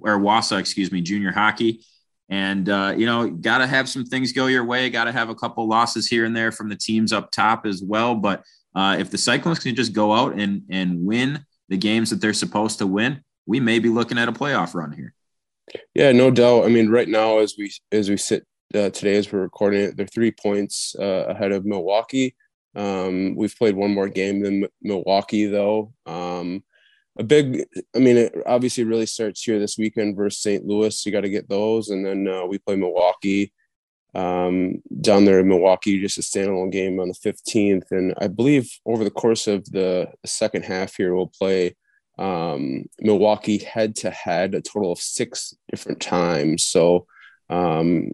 [0.00, 1.84] or Wausau, excuse me, junior hockey.
[2.28, 4.90] And, uh, you know, got to have some things go your way.
[4.90, 7.80] Got to have a couple losses here and there from the teams up top as
[7.80, 8.16] well.
[8.16, 8.42] But
[8.74, 12.78] if the Cyclones can just go out and, and win the games that they're supposed
[12.78, 15.14] to win, we may be looking at a playoff run here.
[15.94, 16.64] Yeah, no doubt.
[16.64, 19.96] I mean, right now, as we as we sit uh, today, as we're recording it,
[19.96, 22.36] they're three points uh, ahead of Milwaukee.
[22.74, 25.92] Um, we've played one more game than Milwaukee, though.
[26.04, 26.62] Um,
[27.18, 30.66] a big, I mean, it obviously really starts here this weekend versus St.
[30.66, 31.04] Louis.
[31.04, 33.52] You got to get those, and then uh, we play Milwaukee
[34.14, 37.90] um, down there in Milwaukee, just a standalone game on the 15th.
[37.90, 41.76] And I believe over the course of the second half here, we'll play
[42.18, 46.64] um, Milwaukee head to head a total of six different times.
[46.64, 47.06] So
[47.50, 48.12] um,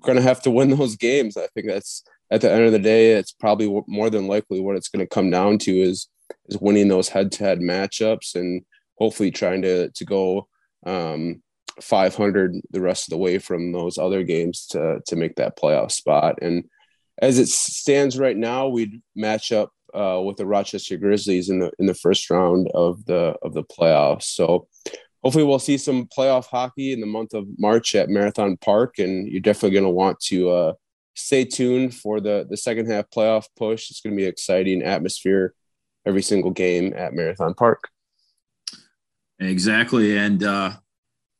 [0.00, 1.36] going to have to win those games.
[1.36, 4.76] I think that's at the end of the day, it's probably more than likely what
[4.76, 6.08] it's going to come down to is
[6.48, 8.64] is winning those head to head matchups and
[8.98, 10.48] hopefully trying to to go
[10.84, 11.42] um,
[11.80, 15.92] 500 the rest of the way from those other games to to make that playoff
[15.92, 16.38] spot.
[16.42, 16.64] And
[17.20, 21.70] as it stands right now, we'd match up uh, with the Rochester Grizzlies in the
[21.78, 24.24] in the first round of the of the playoffs.
[24.24, 24.68] So
[25.22, 29.26] hopefully we'll see some playoff hockey in the month of March at Marathon Park, and
[29.28, 30.72] you're definitely going to want to uh,
[31.14, 33.90] stay tuned for the the second half playoff push.
[33.90, 35.54] It's going to be exciting atmosphere
[36.06, 37.88] every single game at Marathon Park.
[39.38, 40.72] Exactly, and uh,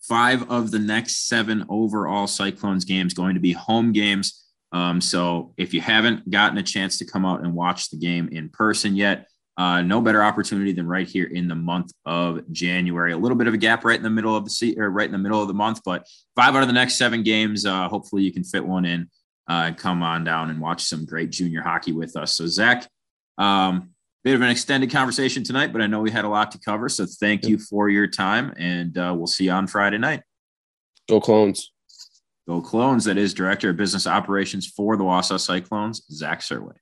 [0.03, 4.46] five of the next seven overall Cyclones games going to be home games.
[4.73, 8.29] Um, so if you haven't gotten a chance to come out and watch the game
[8.31, 13.13] in person yet, uh, no better opportunity than right here in the month of January.
[13.13, 15.07] A little bit of a gap right in the middle of the seat or right
[15.07, 17.65] in the middle of the month, but five out of the next seven games.
[17.65, 19.09] Uh, hopefully, you can fit one in
[19.49, 22.35] uh, and come on down and watch some great junior hockey with us.
[22.35, 22.87] So, Zach,
[23.39, 23.91] um,
[24.25, 26.91] bit of an extended conversation tonight, but I know we had a lot to cover.
[26.91, 30.23] So, thank you for your time, and uh, we'll see you on Friday night.
[31.09, 31.73] Go Clones.
[32.47, 36.77] Go Clones, that is Director of Business Operations for the Wausau Cyclones, Zach Serway.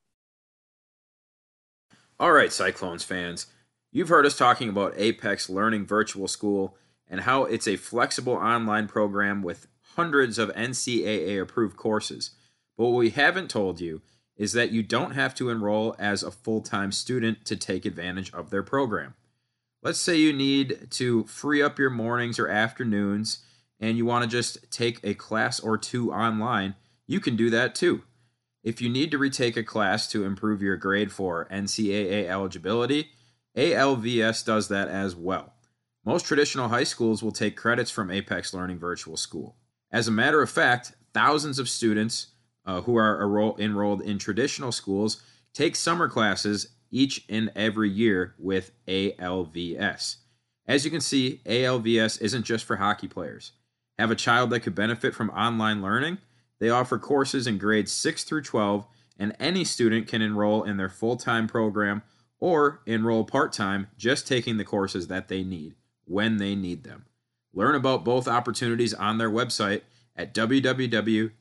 [2.20, 3.46] All right, Cyclones fans,
[3.90, 6.76] you've heard us talking about Apex Learning Virtual School
[7.08, 12.30] and how it's a flexible online program with hundreds of NCAA approved courses.
[12.76, 14.02] But what we haven't told you
[14.36, 18.32] is that you don't have to enroll as a full time student to take advantage
[18.34, 19.14] of their program.
[19.82, 23.38] Let's say you need to free up your mornings or afternoons
[23.84, 26.74] and you want to just take a class or two online,
[27.06, 28.02] you can do that too.
[28.62, 33.10] If you need to retake a class to improve your grade for NCAA eligibility,
[33.54, 35.52] ALVS does that as well.
[36.02, 39.56] Most traditional high schools will take credits from Apex Learning Virtual School.
[39.92, 42.28] As a matter of fact, thousands of students
[42.64, 43.20] uh, who are
[43.58, 50.16] enrolled in traditional schools take summer classes each and every year with ALVS.
[50.66, 53.52] As you can see, ALVS isn't just for hockey players.
[53.98, 56.18] Have a child that could benefit from online learning?
[56.58, 58.86] They offer courses in grades 6 through 12,
[59.18, 62.02] and any student can enroll in their full time program
[62.40, 67.04] or enroll part time, just taking the courses that they need when they need them.
[67.52, 69.82] Learn about both opportunities on their website
[70.16, 71.34] at www.alvs.com.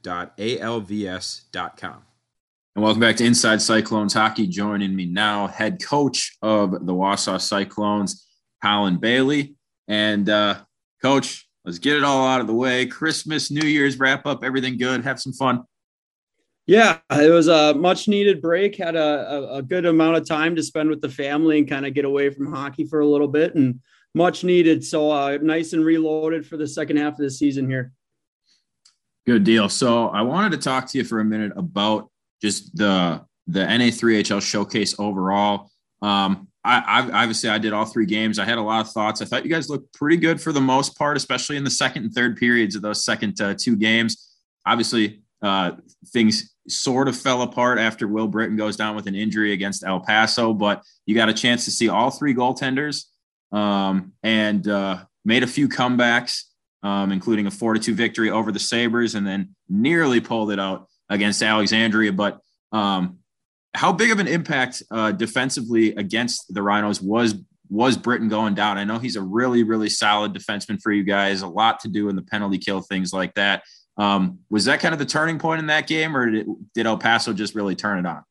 [2.75, 4.47] And welcome back to Inside Cyclones Hockey.
[4.47, 8.27] Joining me now, head coach of the Wausau Cyclones,
[8.63, 9.55] Colin Bailey.
[9.87, 10.61] And uh,
[11.01, 12.85] coach, Let's get it all out of the way.
[12.85, 15.63] Christmas, New Year's, wrap up everything good, have some fun.
[16.65, 18.77] Yeah, it was a much needed break.
[18.77, 21.93] Had a, a, good amount of time to spend with the family and kind of
[21.93, 23.81] get away from hockey for a little bit, and
[24.15, 24.83] much needed.
[24.83, 27.91] So uh, nice and reloaded for the second half of the season here.
[29.25, 29.67] Good deal.
[29.67, 32.09] So I wanted to talk to you for a minute about
[32.41, 35.69] just the the NA3HL showcase overall.
[36.01, 38.39] Um, I, I, obviously I did all three games.
[38.39, 39.21] I had a lot of thoughts.
[39.21, 42.03] I thought you guys looked pretty good for the most part, especially in the second
[42.03, 44.29] and third periods of those second uh, two games.
[44.65, 45.71] Obviously, uh,
[46.07, 49.99] things sort of fell apart after Will Britton goes down with an injury against El
[49.99, 53.05] Paso, but you got a chance to see all three goaltenders
[53.51, 56.43] um, and uh, made a few comebacks,
[56.81, 60.59] um, including a four to two victory over the Sabres, and then nearly pulled it
[60.59, 62.13] out against Alexandria.
[62.13, 62.39] But
[62.71, 63.19] um,
[63.73, 67.35] how big of an impact uh, defensively against the Rhinos was
[67.69, 68.77] was Britton going down?
[68.77, 71.41] I know he's a really really solid defenseman for you guys.
[71.41, 73.63] A lot to do in the penalty kill things like that.
[73.97, 76.97] Um, was that kind of the turning point in that game, or did, did El
[76.97, 78.23] Paso just really turn it on?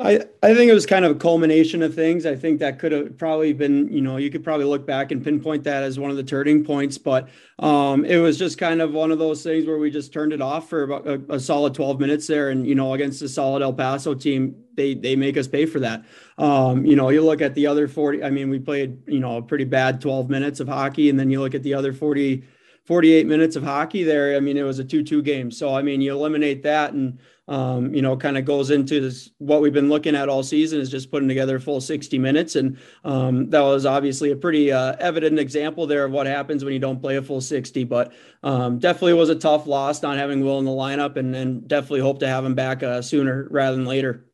[0.00, 2.24] I, I think it was kind of a culmination of things.
[2.24, 5.24] I think that could have probably been, you know, you could probably look back and
[5.24, 8.92] pinpoint that as one of the turning points, but um, it was just kind of
[8.92, 11.74] one of those things where we just turned it off for about a, a, solid
[11.74, 12.50] 12 minutes there.
[12.50, 15.80] And, you know, against a solid El Paso team, they, they make us pay for
[15.80, 16.04] that.
[16.38, 19.38] Um, you know, you look at the other 40, I mean, we played, you know,
[19.38, 21.10] a pretty bad 12 minutes of hockey.
[21.10, 22.44] And then you look at the other 40,
[22.88, 24.34] 48 minutes of hockey there.
[24.34, 25.50] I mean, it was a 2 2 game.
[25.50, 29.30] So, I mean, you eliminate that and, um, you know, kind of goes into this,
[29.36, 32.56] what we've been looking at all season is just putting together full 60 minutes.
[32.56, 36.72] And um, that was obviously a pretty uh, evident example there of what happens when
[36.72, 37.84] you don't play a full 60.
[37.84, 41.68] But um, definitely was a tough loss not having Will in the lineup and, and
[41.68, 44.27] definitely hope to have him back uh, sooner rather than later.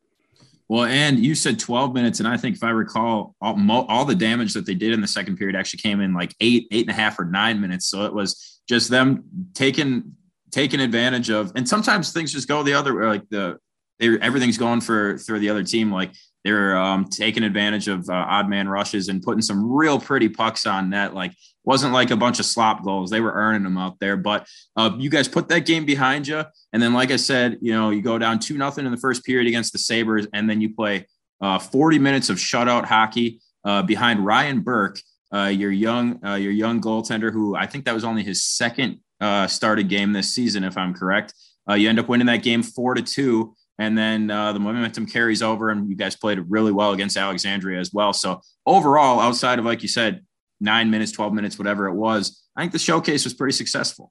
[0.69, 4.15] Well, and you said 12 minutes, and I think if I recall, all, all, the
[4.15, 6.91] damage that they did in the second period actually came in like eight, eight and
[6.91, 7.87] a half, or nine minutes.
[7.87, 10.17] So it was just them taking
[10.51, 13.07] taking advantage of, and sometimes things just go the other way.
[13.07, 13.59] Like the
[14.01, 15.93] everything's going for for the other team.
[15.93, 16.13] Like
[16.45, 20.67] they're um, taking advantage of uh, odd man rushes and putting some real pretty pucks
[20.67, 21.15] on net.
[21.15, 21.33] Like
[21.65, 23.11] wasn't like a bunch of slop goals.
[23.11, 24.17] They were earning them out there.
[24.17, 24.47] But
[24.77, 27.91] uh, you guys put that game behind you, and then like I said, you know
[27.91, 30.75] you go down two nothing in the first period against the Sabres, and then you
[30.75, 31.07] play
[31.41, 35.01] uh, 40 minutes of shutout hockey uh, behind Ryan Burke.
[35.33, 39.01] Uh, your young, uh, your young goaltender, who I think that was only his second
[39.21, 41.35] uh, started game this season, if I'm correct.
[41.67, 45.43] You end up winning that game four to two, and then uh, the momentum carries
[45.43, 48.13] over, and you guys played really well against Alexandria as well.
[48.13, 50.25] So overall, outside of like you said,
[50.65, 54.11] nine minutes, twelve minutes, whatever it was, I think the showcase was pretty successful.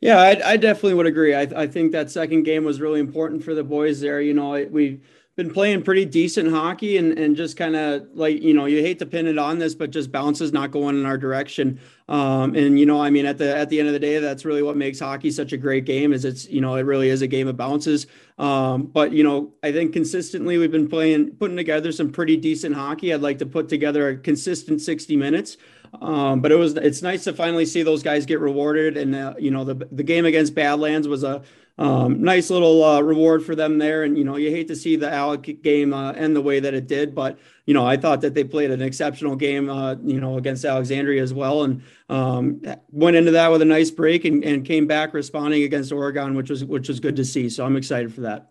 [0.00, 1.34] Yeah, I, I definitely would agree.
[1.34, 4.20] I, I think that second game was really important for the boys there.
[4.20, 5.00] You know, we
[5.36, 8.98] been playing pretty decent hockey and, and just kind of like, you know, you hate
[8.98, 11.78] to pin it on this, but just bounces not going in our direction.
[12.08, 14.46] Um, and, you know, I mean, at the, at the end of the day, that's
[14.46, 17.20] really what makes hockey such a great game is it's, you know, it really is
[17.20, 18.06] a game of bounces.
[18.38, 22.74] Um, but, you know, I think consistently we've been playing, putting together some pretty decent
[22.74, 23.12] hockey.
[23.12, 25.58] I'd like to put together a consistent 60 minutes.
[26.00, 28.96] Um, but it was, it's nice to finally see those guys get rewarded.
[28.96, 31.42] And, uh, you know, the, the game against Badlands was a,
[31.78, 34.04] um, nice little uh, reward for them there.
[34.04, 36.72] And, you know, you hate to see the Alec game uh, end the way that
[36.72, 40.20] it did, but, you know, I thought that they played an exceptional game, uh, you
[40.20, 41.64] know, against Alexandria as well.
[41.64, 45.92] And um, went into that with a nice break and, and came back responding against
[45.92, 47.48] Oregon, which was, which was good to see.
[47.50, 48.50] So I'm excited for that.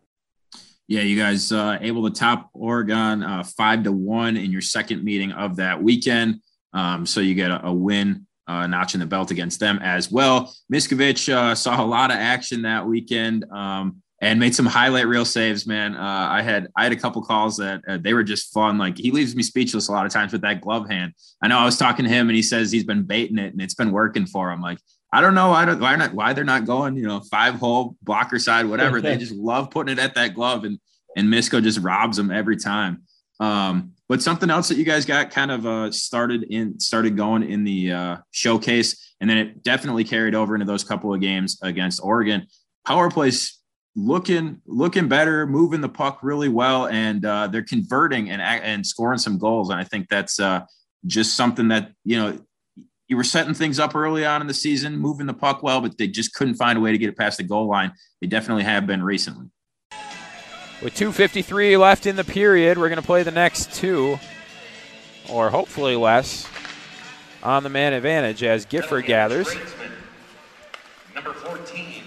[0.88, 5.04] Yeah, you guys uh, able to top Oregon uh, five to one in your second
[5.04, 6.42] meeting of that weekend.
[6.74, 10.54] Um, so you get a, a win uh, notching the belt against them as well.
[10.72, 15.26] Miskovich uh, saw a lot of action that weekend um, and made some highlight reel
[15.26, 15.66] saves.
[15.66, 18.78] Man, uh, I had I had a couple calls that uh, they were just fun.
[18.78, 21.14] Like he leaves me speechless a lot of times with that glove hand.
[21.42, 23.62] I know I was talking to him and he says he's been baiting it and
[23.62, 24.62] it's been working for him.
[24.62, 24.80] Like
[25.12, 28.40] I don't know why, why not why they're not going you know five hole blocker
[28.40, 29.02] side whatever.
[29.02, 30.80] they just love putting it at that glove and
[31.18, 33.04] and Misko just robs them every time.
[33.40, 37.44] Um, but something else that you guys got kind of uh, started in started going
[37.44, 41.60] in the uh, showcase, and then it definitely carried over into those couple of games
[41.64, 42.48] against Oregon.
[42.86, 43.60] Power plays
[43.96, 49.18] looking looking better, moving the puck really well, and uh, they're converting and and scoring
[49.20, 49.70] some goals.
[49.70, 50.62] And I think that's uh,
[51.08, 52.40] just something that you know
[53.08, 55.98] you were setting things up early on in the season, moving the puck well, but
[55.98, 57.92] they just couldn't find a way to get it past the goal line.
[58.22, 59.48] They definitely have been recently.
[60.84, 64.20] With 2.53 left in the period, we're going to play the next two,
[65.30, 66.48] or hopefully less,
[67.42, 69.48] on the man advantage as Gifford gathers.
[71.14, 72.04] Number 14.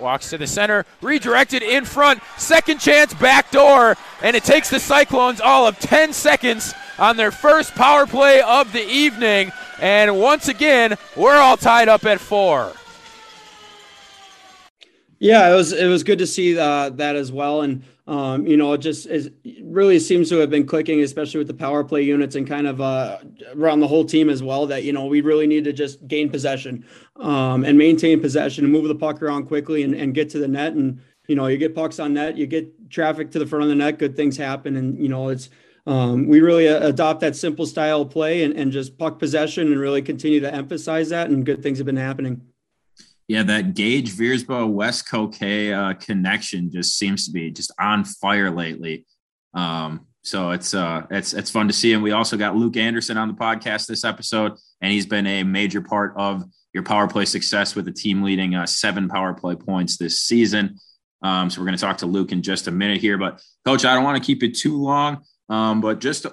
[0.00, 4.78] Walks to the center, redirected in front, second chance, back door, and it takes the
[4.78, 9.50] Cyclones all of 10 seconds on their first power play of the evening.
[9.80, 12.72] And once again, we're all tied up at four.
[15.18, 18.56] Yeah, it was it was good to see uh, that as well, and um, you
[18.56, 19.30] know, it just is,
[19.62, 22.80] really seems to have been clicking, especially with the power play units and kind of
[22.80, 23.18] uh,
[23.54, 24.66] around the whole team as well.
[24.66, 26.86] That you know we really need to just gain possession
[27.16, 30.48] um, and maintain possession and move the puck around quickly and, and get to the
[30.48, 30.72] net.
[30.72, 33.68] And you know, you get pucks on net, you get traffic to the front of
[33.68, 34.76] the net, good things happen.
[34.76, 35.50] And you know, it's
[35.86, 39.78] um, we really adopt that simple style of play and, and just puck possession and
[39.78, 41.28] really continue to emphasize that.
[41.28, 42.40] And good things have been happening.
[43.28, 48.50] Yeah, that Gage Veersbo West Coquet uh, connection just seems to be just on fire
[48.50, 49.04] lately.
[49.52, 51.92] Um, so it's uh, it's it's fun to see.
[51.92, 55.42] And we also got Luke Anderson on the podcast this episode, and he's been a
[55.42, 59.54] major part of your power play success with the team leading uh, seven power play
[59.54, 60.78] points this season.
[61.22, 63.18] Um, so we're going to talk to Luke in just a minute here.
[63.18, 65.24] But coach, I don't want to keep it too long.
[65.48, 66.26] Um, but just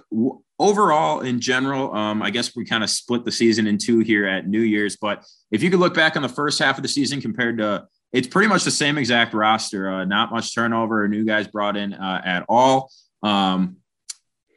[0.59, 4.25] overall, in general, um, I guess we kind of split the season in two here
[4.25, 4.95] at New Year's.
[4.95, 7.87] But if you could look back on the first half of the season compared to,
[8.13, 9.89] it's pretty much the same exact roster.
[9.89, 12.89] Uh, not much turnover, or new guys brought in uh, at all.
[13.23, 13.77] Um,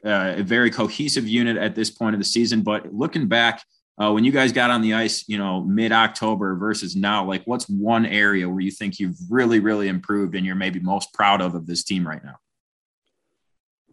[0.05, 2.62] uh, a very cohesive unit at this point of the season.
[2.62, 3.62] But looking back,
[4.01, 7.42] uh, when you guys got on the ice, you know, mid October versus now, like
[7.46, 11.40] what's one area where you think you've really, really improved and you're maybe most proud
[11.40, 12.36] of of this team right now?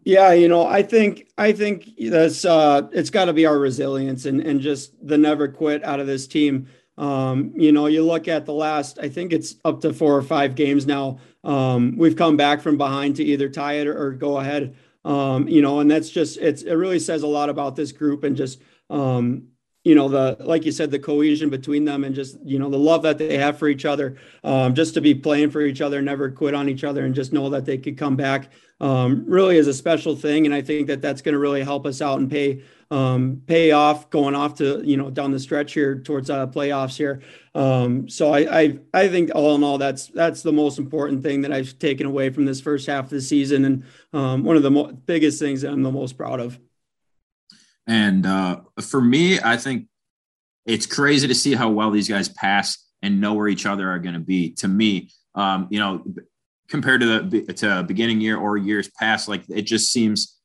[0.06, 4.24] Yeah, you know, I think I think that's uh, it's got to be our resilience
[4.24, 6.68] and and just the never quit out of this team.
[6.96, 10.22] Um, you know, you look at the last, I think it's up to four or
[10.22, 11.18] five games now.
[11.42, 14.76] Um, we've come back from behind to either tie it or, or go ahead.
[15.04, 18.22] Um, you know, and that's just it's it really says a lot about this group
[18.22, 19.48] and just um,
[19.86, 22.76] you know the like you said the cohesion between them and just you know the
[22.76, 26.02] love that they have for each other um, just to be playing for each other
[26.02, 29.56] never quit on each other and just know that they could come back um, really
[29.56, 32.18] is a special thing and i think that that's going to really help us out
[32.18, 32.60] and pay
[32.90, 36.96] um, pay off going off to you know down the stretch here towards uh, playoffs
[36.96, 37.20] here.
[37.54, 41.40] Um, so I, I i think all in all that's that's the most important thing
[41.40, 44.62] that i've taken away from this first half of the season and um, one of
[44.62, 46.58] the mo- biggest things that i'm the most proud of
[47.86, 49.86] and uh, for me, I think
[50.64, 53.98] it's crazy to see how well these guys pass and know where each other are
[53.98, 54.50] going to be.
[54.54, 56.04] To me, um, you know,
[56.68, 60.36] compared to the to beginning year or years past, like it just seems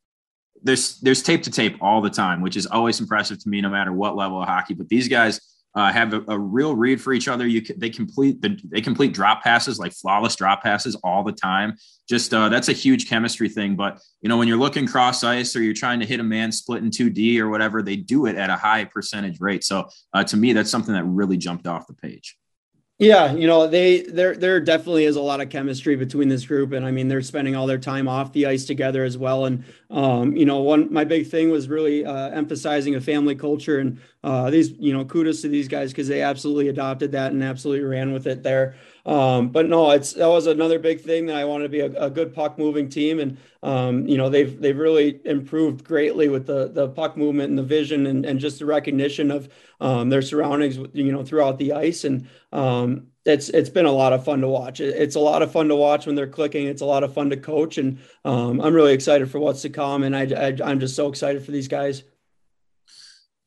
[0.63, 3.69] there's there's tape to tape all the time, which is always impressive to me, no
[3.69, 4.73] matter what level of hockey.
[4.73, 5.41] But these guys
[5.73, 7.47] uh, have a, a, real read for each other.
[7.47, 11.77] You they complete the, they complete drop passes like flawless drop passes all the time.
[12.11, 13.77] Just uh, that's a huge chemistry thing.
[13.77, 16.51] But you know when you're looking cross ice or you're trying to hit a man
[16.51, 19.63] split in two D or whatever, they do it at a high percentage rate.
[19.63, 22.35] So uh, to me, that's something that really jumped off the page.
[22.99, 26.73] Yeah, you know, they there there definitely is a lot of chemistry between this group
[26.73, 29.63] and I mean they're spending all their time off the ice together as well and
[29.89, 33.99] um, you know, one my big thing was really uh, emphasizing a family culture and
[34.23, 37.85] uh, these, you know, kudos to these guys cuz they absolutely adopted that and absolutely
[37.85, 38.75] ran with it there.
[39.05, 42.05] Um, but no, it's that was another big thing that I wanted to be a,
[42.05, 46.45] a good puck moving team, and um, you know they've they've really improved greatly with
[46.45, 49.49] the the puck movement and the vision and, and just the recognition of
[49.79, 54.13] um, their surroundings, you know, throughout the ice, and um, it's it's been a lot
[54.13, 54.79] of fun to watch.
[54.79, 56.67] It's a lot of fun to watch when they're clicking.
[56.67, 59.69] It's a lot of fun to coach, and um, I'm really excited for what's to
[59.69, 62.03] come, and I, I I'm just so excited for these guys.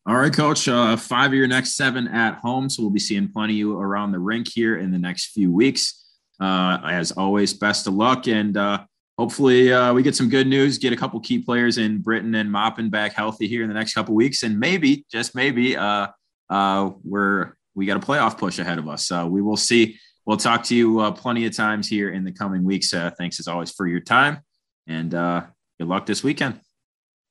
[0.07, 0.69] All right, coach.
[0.69, 2.69] Uh, five of your next seven at home.
[2.69, 5.51] So we'll be seeing plenty of you around the rink here in the next few
[5.51, 6.05] weeks.
[6.39, 8.29] Uh, as always, best of luck.
[8.29, 8.85] And uh,
[9.17, 12.51] hopefully uh, we get some good news, get a couple key players in Britton and
[12.51, 14.43] Moppin back healthy here in the next couple weeks.
[14.43, 16.09] And maybe, just maybe, uh,
[16.51, 19.09] uh, we're, we got a playoff push ahead of us.
[19.09, 19.99] So we will see.
[20.27, 22.91] We'll talk to you plenty of times here in the coming weeks.
[22.91, 24.41] thanks as always for your time
[24.87, 26.61] and good luck this weekend.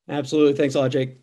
[0.10, 0.54] Absolutely.
[0.54, 1.23] Thanks a lot, Jake.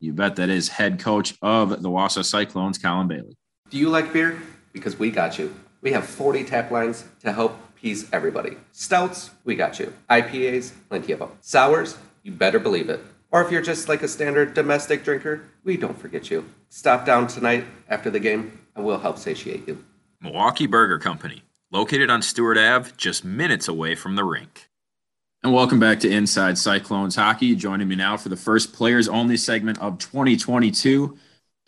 [0.00, 3.36] You bet that is head coach of the Wausau Cyclones, Colin Bailey.
[3.68, 4.40] Do you like beer?
[4.72, 5.52] Because we got you.
[5.80, 8.56] We have 40 tap lines to help please everybody.
[8.70, 9.92] Stouts, we got you.
[10.08, 11.30] IPAs, plenty of them.
[11.40, 13.00] Sours, you better believe it.
[13.30, 16.44] Or if you're just like a standard domestic drinker, we don't forget you.
[16.68, 19.84] Stop down tonight after the game, and we'll help satiate you.
[20.20, 21.42] Milwaukee Burger Company,
[21.72, 24.67] located on Stewart Ave, just minutes away from the rink.
[25.44, 27.54] And welcome back to Inside Cyclones Hockey.
[27.54, 31.16] Joining me now for the first players only segment of 2022.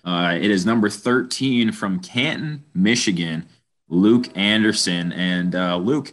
[0.03, 3.47] Uh, it is number 13 from Canton, Michigan,
[3.89, 5.13] Luke Anderson.
[5.13, 6.13] And uh, Luke,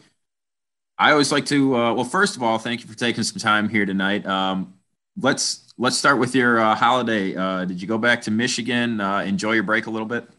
[0.99, 3.69] I always like to, uh, well, first of all, thank you for taking some time
[3.69, 4.23] here tonight.
[4.27, 4.75] Um,
[5.19, 7.35] let's let's start with your uh, holiday.
[7.35, 10.29] Uh, did you go back to Michigan, uh, enjoy your break a little bit?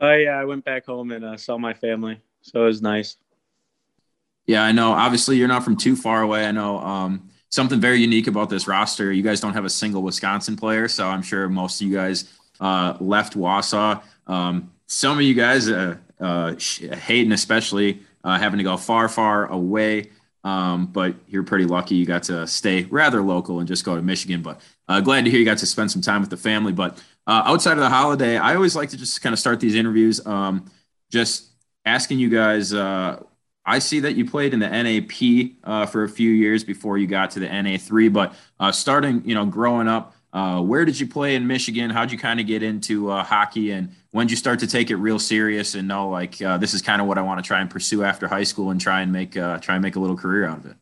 [0.00, 2.22] Oh, yeah, I went back home and saw my family.
[2.40, 3.18] So it was nice.
[4.46, 4.92] Yeah, I know.
[4.92, 6.46] Obviously, you're not from too far away.
[6.46, 9.12] I know um, something very unique about this roster.
[9.12, 12.32] You guys don't have a single Wisconsin player, so I'm sure most of you guys
[12.60, 14.02] uh, left Wausau.
[14.26, 19.46] Um, some of you guys, uh, uh, Hayden especially, uh, having to go far, far
[19.46, 20.10] away.
[20.44, 24.02] Um, but you're pretty lucky you got to stay rather local and just go to
[24.02, 24.42] Michigan.
[24.42, 26.72] But uh, glad to hear you got to spend some time with the family.
[26.72, 29.76] But uh, outside of the holiday, I always like to just kind of start these
[29.76, 30.68] interviews um,
[31.10, 31.46] just
[31.84, 32.74] asking you guys
[33.64, 37.06] I see that you played in the NAP uh, for a few years before you
[37.06, 38.08] got to the NA3.
[38.08, 41.90] But uh, starting, you know, growing up, uh, where did you play in Michigan?
[41.90, 44.90] How'd you kind of get into uh, hockey, and when did you start to take
[44.90, 47.46] it real serious and know like uh, this is kind of what I want to
[47.46, 50.00] try and pursue after high school and try and make uh, try and make a
[50.00, 50.76] little career out of it?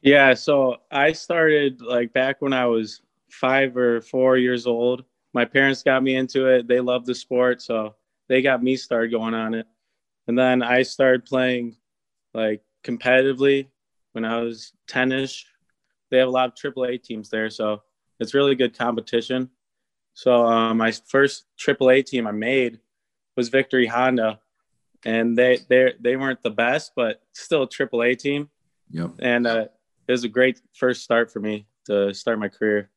[0.00, 5.04] Yeah, so I started like back when I was five or four years old.
[5.34, 6.66] My parents got me into it.
[6.66, 7.96] They love the sport, so
[8.28, 9.66] they got me started going on it.
[10.28, 11.76] And then I started playing
[12.34, 13.68] like competitively
[14.12, 15.46] when I was 10 ish.
[16.10, 17.82] They have a lot of AAA teams there, so
[18.20, 19.50] it's really good competition.
[20.14, 22.78] So um, my first AAA team I made
[23.36, 24.40] was Victory Honda,
[25.04, 28.48] and they they they weren't the best, but still a AAA team.
[28.90, 29.10] Yep.
[29.18, 29.66] And uh,
[30.08, 32.90] it was a great first start for me to start my career.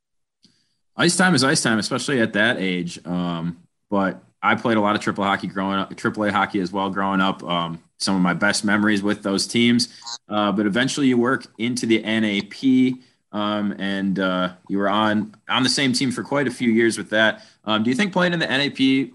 [0.98, 3.06] Ice time is ice time, especially at that age.
[3.06, 6.72] Um, but I played a lot of triple hockey growing up, triple A hockey as
[6.72, 7.44] well growing up.
[7.44, 9.89] Um, some of my best memories with those teams.
[10.28, 13.00] Uh, but eventually, you work into the NAP,
[13.32, 16.98] um, and uh, you were on on the same team for quite a few years
[16.98, 17.46] with that.
[17.64, 19.12] Um, do you think playing in the NAP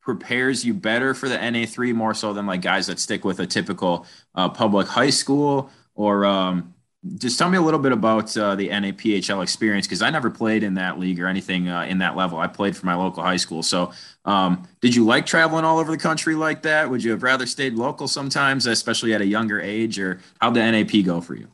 [0.00, 3.46] prepares you better for the NA3 more so than like guys that stick with a
[3.46, 6.74] typical uh, public high school or um,
[7.16, 10.62] just tell me a little bit about uh, the NAPHL experience because I never played
[10.62, 12.38] in that league or anything uh, in that level.
[12.38, 13.62] I played for my local high school.
[13.62, 13.92] So,
[14.26, 16.90] um, did you like traveling all over the country like that?
[16.90, 20.60] Would you have rather stayed local sometimes, especially at a younger age, or how'd the
[20.60, 21.48] NAP go for you?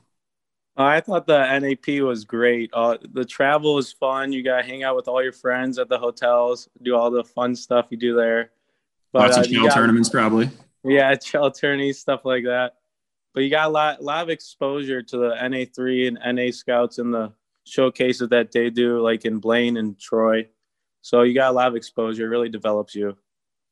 [0.76, 2.70] I thought the NAP was great.
[2.72, 4.32] Uh, the travel was fun.
[4.32, 7.24] You got to hang out with all your friends at the hotels, do all the
[7.24, 8.50] fun stuff you do there.
[9.12, 10.50] But, Lots of uh, tournaments, probably.
[10.84, 12.74] Yeah, shell tourneys, stuff like that
[13.36, 16.98] but you got a lot, a lot of exposure to the NA3 and NA scouts
[16.98, 17.34] in the
[17.64, 20.48] showcases that they do, like in Blaine and Troy.
[21.02, 22.24] So you got a lot of exposure.
[22.24, 23.14] It really develops you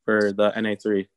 [0.05, 1.09] for the NA3.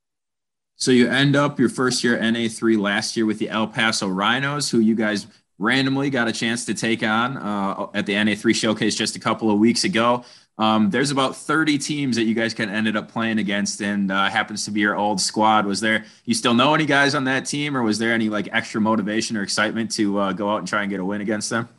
[0.78, 4.72] So you end up your first year NA3 last year with the El Paso Rhinos,
[4.72, 5.28] who you guys
[5.60, 9.52] randomly got a chance to take on uh, at the NA3 showcase just a couple
[9.52, 10.24] of weeks ago.
[10.60, 14.12] Um, there's about 30 teams that you guys kind of ended up playing against, and
[14.12, 15.66] uh, happens to be your old squad.
[15.66, 18.50] Was there you still know any guys on that team, or was there any like
[18.52, 21.50] extra motivation or excitement to uh, go out and try and get a win against
[21.50, 21.70] them?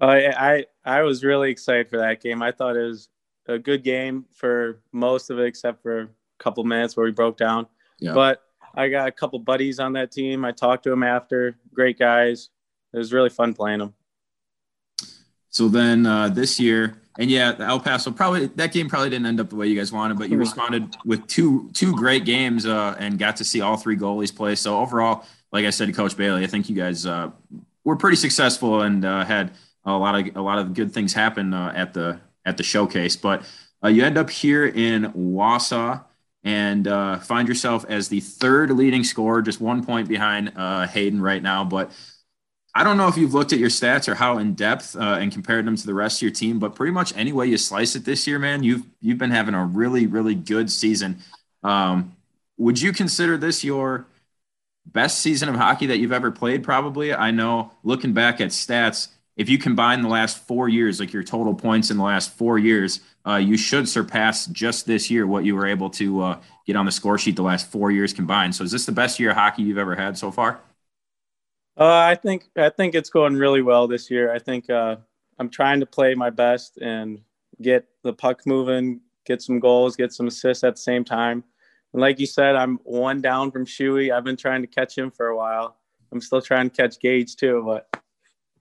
[0.00, 2.40] Uh, I I was really excited for that game.
[2.40, 3.08] I thought it was
[3.48, 7.36] a good game for most of it, except for a couple minutes where we broke
[7.36, 7.66] down.
[7.98, 8.14] Yeah.
[8.14, 8.42] But
[8.74, 10.44] I got a couple buddies on that team.
[10.44, 11.56] I talked to them after.
[11.74, 12.50] Great guys.
[12.92, 13.94] It was really fun playing them.
[15.50, 19.26] So then uh, this year and yeah, the El Paso probably that game probably didn't
[19.26, 22.64] end up the way you guys wanted, but you responded with two two great games
[22.64, 24.54] uh, and got to see all three goalies play.
[24.54, 27.30] So overall, like I said to Coach Bailey, I think you guys uh,
[27.82, 29.50] were pretty successful and uh, had
[29.84, 33.16] a lot of a lot of good things happen uh, at the at the showcase.
[33.16, 33.42] But
[33.82, 36.04] uh, you end up here in Wausau
[36.44, 40.50] and uh, find yourself as the third leading scorer, just one point behind
[40.90, 41.90] Hayden right now, but
[42.78, 45.32] I don't know if you've looked at your stats or how in depth uh, and
[45.32, 47.96] compared them to the rest of your team, but pretty much any way you slice
[47.96, 51.18] it this year, man, you've you've been having a really really good season.
[51.64, 52.14] Um,
[52.56, 54.06] would you consider this your
[54.86, 56.62] best season of hockey that you've ever played?
[56.62, 57.12] Probably.
[57.12, 61.24] I know looking back at stats, if you combine the last four years, like your
[61.24, 65.44] total points in the last four years, uh, you should surpass just this year what
[65.44, 68.54] you were able to uh, get on the score sheet the last four years combined.
[68.54, 70.60] So, is this the best year of hockey you've ever had so far?
[71.78, 74.32] Uh, I think I think it's going really well this year.
[74.32, 74.96] I think uh,
[75.38, 77.20] I'm trying to play my best and
[77.62, 81.44] get the puck moving, get some goals, get some assists at the same time.
[81.92, 84.12] And like you said, I'm one down from Shuey.
[84.12, 85.76] I've been trying to catch him for a while.
[86.10, 87.88] I'm still trying to catch Gage too, but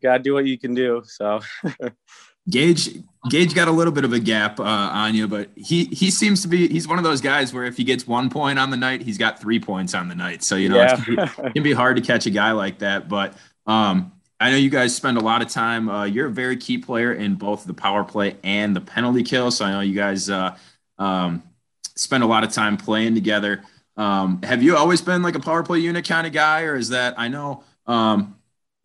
[0.01, 1.01] gotta do what you can do.
[1.05, 1.39] So
[2.49, 2.89] Gage
[3.29, 6.41] Gage got a little bit of a gap uh, on you, but he he seems
[6.43, 8.77] to be he's one of those guys where if he gets one point on the
[8.77, 10.43] night, he's got three points on the night.
[10.43, 11.01] So you know yeah.
[11.07, 13.09] it, can can be hard to catch a guy like that.
[13.09, 13.35] But
[13.65, 15.89] um, I know you guys spend a lot of time.
[15.89, 19.51] Uh, you're a very key player in both the power play and the penalty kill.
[19.51, 20.55] So I know you guys uh,
[20.97, 21.43] um,
[21.95, 23.63] spend a lot of time playing together.
[23.97, 26.89] Um, have you always been like a power play unit kind of guy, or is
[26.89, 28.36] that I know um,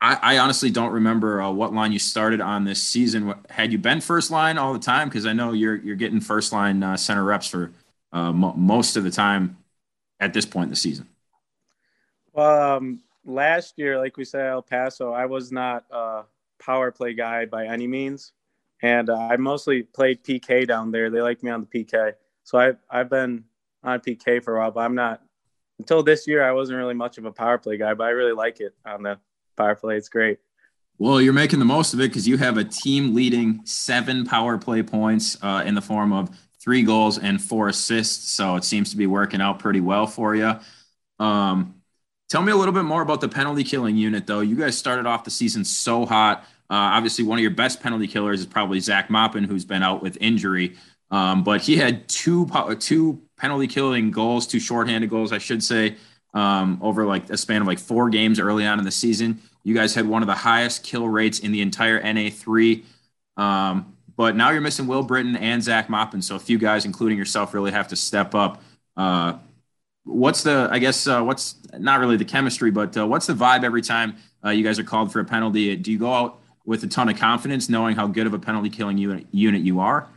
[0.02, 3.34] I, I honestly don't remember uh, what line you started on this season.
[3.48, 5.08] Had you been first line all the time?
[5.08, 7.70] Because I know you're you're getting first line uh, center reps for
[8.12, 9.56] uh, mo- most of the time
[10.18, 11.08] at this point in the season.
[12.34, 16.24] Um, last year, like we said, El Paso, I was not a
[16.60, 18.32] power play guy by any means,
[18.82, 21.10] and I mostly played PK down there.
[21.10, 23.44] They like me on the PK, so I've I've been
[23.84, 25.22] on PK for a while, but I'm not.
[25.78, 28.32] Until this year, I wasn't really much of a power play guy, but I really
[28.32, 29.18] like it on the
[29.56, 29.96] power play.
[29.96, 30.38] It's great.
[30.98, 34.58] Well, you're making the most of it because you have a team leading seven power
[34.58, 36.30] play points uh, in the form of
[36.60, 38.30] three goals and four assists.
[38.32, 40.54] So it seems to be working out pretty well for you.
[41.18, 41.82] Um,
[42.32, 44.40] Tell me a little bit more about the penalty killing unit, though.
[44.40, 46.38] You guys started off the season so hot.
[46.70, 50.02] Uh, obviously, one of your best penalty killers is probably Zach Moppin, who's been out
[50.02, 50.76] with injury.
[51.10, 52.50] Um, but he had two
[52.80, 55.96] two penalty killing goals, two shorthanded goals, I should say,
[56.34, 59.40] um, over like a span of like four games early on in the season.
[59.64, 62.84] You guys had one of the highest kill rates in the entire NA3.
[63.36, 67.16] Um, but now you're missing Will Britton and Zach Moppin, so a few guys, including
[67.16, 68.62] yourself, really have to step up.
[68.96, 69.34] Uh,
[70.04, 70.68] what's the?
[70.70, 74.16] I guess uh, what's not really the chemistry, but uh, what's the vibe every time
[74.44, 75.74] uh, you guys are called for a penalty?
[75.76, 78.68] Do you go out with a ton of confidence, knowing how good of a penalty
[78.68, 80.08] killing unit, unit you are?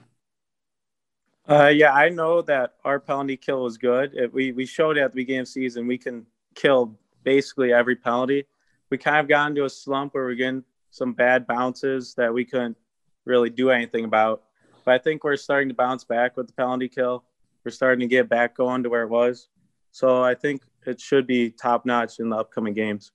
[1.47, 4.15] Uh, yeah, I know that our penalty kill was good.
[4.15, 6.25] It, we we showed at the beginning of season we can
[6.55, 8.45] kill basically every penalty.
[8.89, 12.45] We kind of got into a slump where we're getting some bad bounces that we
[12.45, 12.77] couldn't
[13.25, 14.43] really do anything about.
[14.85, 17.23] But I think we're starting to bounce back with the penalty kill.
[17.63, 19.49] We're starting to get back going to where it was.
[19.91, 23.11] So I think it should be top notch in the upcoming games.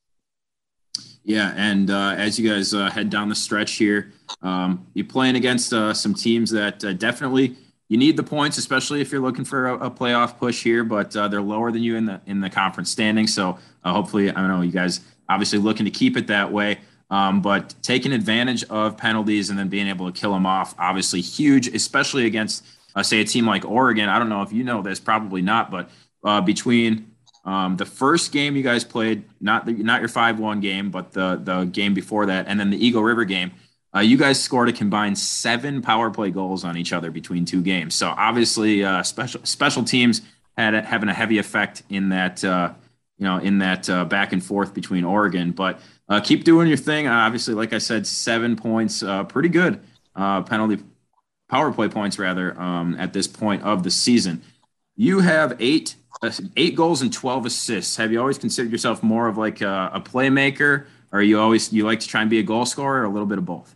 [1.22, 4.12] Yeah, and uh, as you guys uh, head down the stretch here,
[4.42, 7.56] um, you're playing against uh, some teams that uh, definitely
[7.91, 10.84] you need the points, especially if you're looking for a, a playoff push here.
[10.84, 14.30] But uh, they're lower than you in the in the conference standing, so uh, hopefully,
[14.30, 16.78] I don't know you guys obviously looking to keep it that way.
[17.11, 21.20] Um, but taking advantage of penalties and then being able to kill them off, obviously
[21.20, 22.64] huge, especially against,
[22.95, 24.09] uh, say, a team like Oregon.
[24.09, 25.91] I don't know if you know this, probably not, but
[26.22, 27.11] uh, between
[27.45, 31.12] um, the first game you guys played, not the, not your five one game, but
[31.12, 33.51] the the game before that, and then the Eagle River game,
[33.95, 37.61] uh, you guys scored a combined seven power play goals on each other between two
[37.61, 37.95] games.
[37.95, 40.22] So obviously, uh, special special teams
[40.57, 42.72] had having a heavy effect in that uh,
[43.18, 46.76] you know in that uh, back and forth between Oregon, but uh, keep doing your
[46.76, 47.09] thing.
[47.09, 49.80] Uh, obviously, like I said, seven points, pretty good
[50.14, 50.82] penalty
[51.49, 54.43] power play points rather um, at this point of the season.
[54.97, 55.97] You have eight
[56.57, 57.97] eight goals and twelve assists.
[57.97, 61.84] Have you always considered yourself more of like a, a playmaker, or you always you
[61.84, 63.74] like to try and be a goal scorer, or a little bit of both?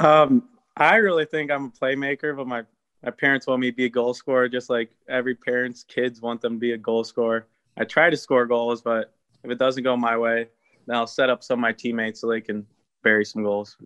[0.00, 2.64] Um, I really think I'm a playmaker, but my
[3.02, 6.40] my parents want me to be a goal scorer, just like every parent's kids want
[6.40, 7.46] them to be a goal scorer.
[7.76, 9.14] I try to score goals, but
[9.44, 10.48] if it doesn't go my way,
[10.86, 12.66] then I'll set up some of my teammates so they can
[13.04, 13.76] bury some goals.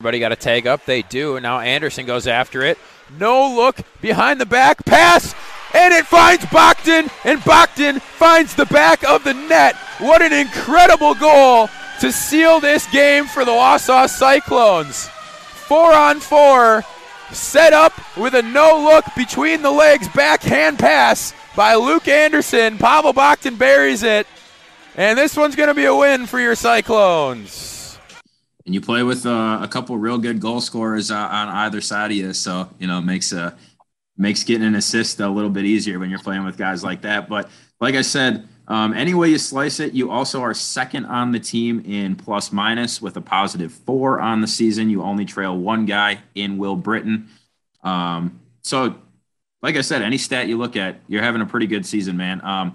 [0.00, 0.84] Everybody got a tag up.
[0.84, 1.36] They do.
[1.36, 2.78] And Now Anderson goes after it.
[3.18, 5.34] No look behind the back pass,
[5.74, 9.74] and it finds Bogdan, and Bogdan finds the back of the net.
[9.98, 11.68] What an incredible goal
[12.00, 15.10] to seal this game for the Wausau Cyclones.
[15.66, 16.84] Four on four,
[17.32, 22.78] set up with a no look between the legs backhand pass by Luke Anderson.
[22.78, 24.28] Pavel Bogdan buries it.
[24.94, 27.98] And this one's going to be a win for your Cyclones.
[28.64, 32.12] And you play with uh, a couple real good goal scorers uh, on either side
[32.12, 33.50] of you, so you know makes uh,
[34.16, 37.28] makes getting an assist a little bit easier when you're playing with guys like that.
[37.28, 37.50] But
[37.80, 41.38] like I said, um, any way you slice it, you also are second on the
[41.38, 44.90] team in plus minus with a positive four on the season.
[44.90, 47.28] You only trail one guy in Will Britton.
[47.84, 48.96] Um, so,
[49.62, 52.44] like I said, any stat you look at, you're having a pretty good season, man.
[52.44, 52.74] Um,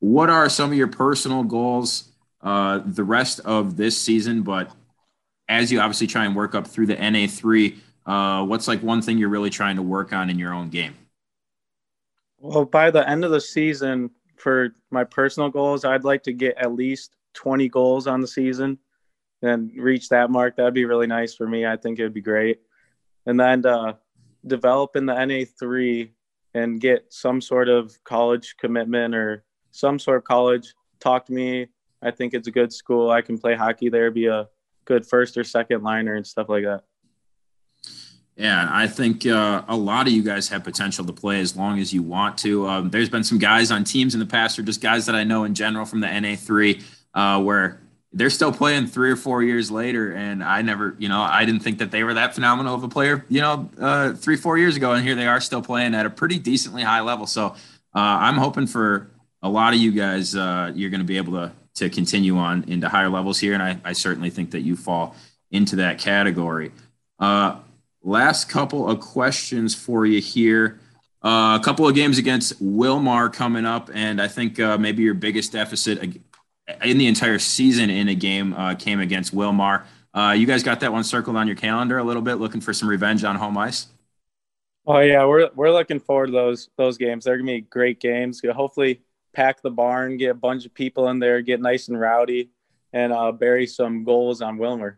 [0.00, 2.10] what are some of your personal goals
[2.40, 4.42] uh, the rest of this season?
[4.42, 4.70] But
[5.48, 7.76] as you obviously try and work up through the NA3,
[8.06, 10.94] uh, what's like one thing you're really trying to work on in your own game?
[12.38, 16.56] Well, by the end of the season, for my personal goals, I'd like to get
[16.58, 18.78] at least 20 goals on the season
[19.42, 20.56] and reach that mark.
[20.56, 21.66] That'd be really nice for me.
[21.66, 22.60] I think it would be great.
[23.26, 23.94] And then uh,
[24.46, 26.10] develop in the NA3
[26.54, 31.68] and get some sort of college commitment or some sort of college, talk to me.
[32.02, 33.10] I think it's a good school.
[33.10, 34.48] I can play hockey there, be a
[34.84, 36.84] good first or second liner and stuff like that.
[38.38, 41.80] Yeah, I think uh, a lot of you guys have potential to play as long
[41.80, 42.68] as you want to.
[42.68, 45.24] Um, there's been some guys on teams in the past, or just guys that I
[45.24, 46.80] know in general from the NA3,
[47.14, 47.80] uh, where
[48.12, 50.12] they're still playing three or four years later.
[50.12, 52.88] And I never, you know, I didn't think that they were that phenomenal of a
[52.88, 54.92] player, you know, uh, three, four years ago.
[54.92, 57.26] And here they are still playing at a pretty decently high level.
[57.26, 57.54] So uh,
[57.94, 59.10] I'm hoping for
[59.42, 62.64] a lot of you guys, uh, you're going to be able to to continue on
[62.66, 65.14] into higher levels here, and I, I certainly think that you fall
[65.52, 66.72] into that category.
[67.20, 67.56] Uh,
[68.02, 70.80] last couple of questions for you here.
[71.22, 75.14] Uh, a couple of games against Willmar coming up, and I think uh, maybe your
[75.14, 76.20] biggest deficit
[76.84, 79.84] in the entire season in a game uh, came against Willmar.
[80.14, 82.72] Uh, you guys got that one circled on your calendar a little bit, looking for
[82.72, 83.88] some revenge on home ice.
[84.86, 87.24] Oh yeah, we're we're looking forward to those those games.
[87.24, 88.40] They're gonna be great games.
[88.44, 89.02] Hopefully,
[89.34, 92.50] pack the barn, get a bunch of people in there, get nice and rowdy,
[92.92, 94.96] and uh, bury some goals on Willmar.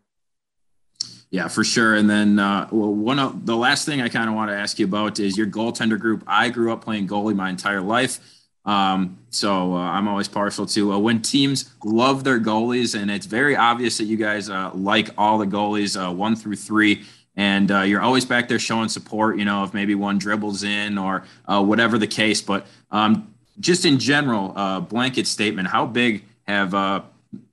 [1.31, 1.95] Yeah, for sure.
[1.95, 4.79] And then uh, well, one of the last thing I kind of want to ask
[4.79, 6.25] you about is your goaltender group.
[6.27, 8.19] I grew up playing goalie my entire life.
[8.65, 13.27] Um, so uh, I'm always partial to uh, when teams love their goalies, and it's
[13.27, 17.05] very obvious that you guys uh, like all the goalies, uh, one through three,
[17.37, 19.39] and uh, you're always back there showing support.
[19.39, 22.43] You know, if maybe one dribbles in or uh, whatever the case.
[22.43, 24.49] But um, just in general,
[24.83, 26.75] blanket statement: How big have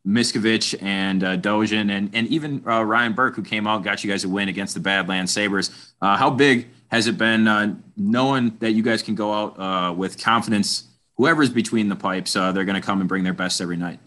[0.08, 4.24] Miskovich and uh, Dojin and and even Ryan Burke, who came out, got you guys
[4.24, 5.94] a win against the Badlands Sabres?
[6.02, 10.88] how big has it been knowing that you guys can go out with confidence?
[11.18, 14.00] whoever's between the pipes, uh, they're going to come and bring their best every night.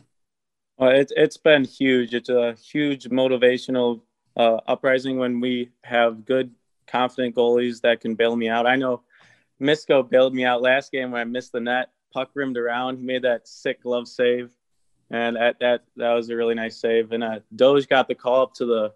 [0.78, 2.14] It's it's been huge.
[2.14, 4.00] It's a huge motivational
[4.34, 6.52] uh, uprising when we have good,
[6.86, 8.66] confident goalies that can bail me out.
[8.66, 9.02] I know
[9.60, 11.90] Misko bailed me out last game when I missed the net.
[12.14, 12.96] Puck rimmed around.
[12.96, 14.52] He made that sick glove save,
[15.10, 17.12] and that that that was a really nice save.
[17.12, 18.92] And uh, Doge got the call up to the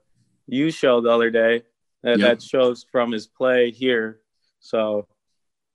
[0.48, 1.62] U show the other day.
[2.02, 2.38] That, yep.
[2.38, 4.20] that shows from his play here.
[4.60, 5.06] So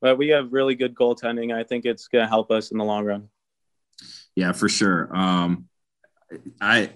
[0.01, 1.53] but we have really good goaltending.
[1.53, 3.29] I think it's going to help us in the long run.
[4.35, 5.15] Yeah, for sure.
[5.15, 5.67] Um,
[6.61, 6.91] I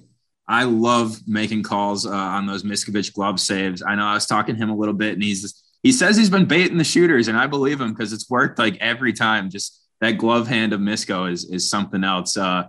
[0.48, 3.82] I love making calls uh, on those Miskovich glove saves.
[3.82, 6.30] I know I was talking to him a little bit, and he's he says he's
[6.30, 9.50] been baiting the shooters, and I believe him because it's worked like every time.
[9.50, 12.38] Just that glove hand of Misko is is something else.
[12.38, 12.68] Uh,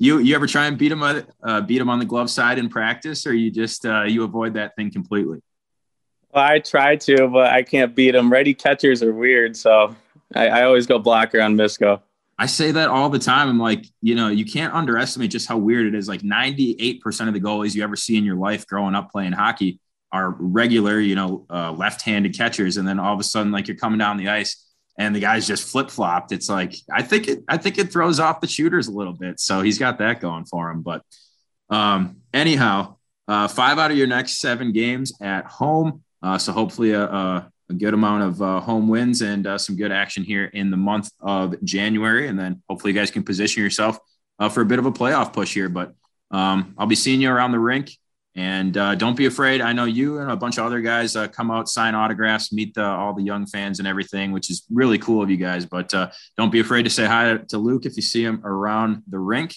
[0.00, 2.70] you you ever try and beat him uh, beat him on the glove side in
[2.70, 5.40] practice, or you just uh, you avoid that thing completely?
[6.32, 8.32] Well, I try to, but I can't beat them.
[8.32, 9.94] Ready catchers are weird, so
[10.34, 12.00] I, I always go blocker on Misko.
[12.38, 13.50] I say that all the time.
[13.50, 16.08] I'm like, you know, you can't underestimate just how weird it is.
[16.08, 19.80] Like 98% of the goalies you ever see in your life growing up playing hockey
[20.10, 23.76] are regular, you know, uh, left-handed catchers, and then all of a sudden, like you're
[23.76, 24.64] coming down the ice
[25.00, 26.30] and the guy's just flip-flopped.
[26.30, 29.40] It's like I think it, I think it throws off the shooters a little bit.
[29.40, 30.82] So he's got that going for him.
[30.82, 31.02] But
[31.70, 32.96] um, anyhow,
[33.26, 36.02] uh, five out of your next seven games at home.
[36.22, 39.74] Uh, so hopefully a, a, a, good amount of uh, home wins and uh, some
[39.74, 42.28] good action here in the month of January.
[42.28, 43.98] And then hopefully you guys can position yourself
[44.38, 45.70] uh, for a bit of a playoff push here.
[45.70, 45.94] But
[46.30, 47.90] um, I'll be seeing you around the rink.
[48.36, 49.60] And uh, don't be afraid.
[49.60, 52.74] I know you and a bunch of other guys uh, come out, sign autographs, meet
[52.74, 55.66] the, all the young fans and everything, which is really cool of you guys.
[55.66, 55.92] But
[56.36, 59.56] don't be afraid to say hi to Luke if you see him around the rink.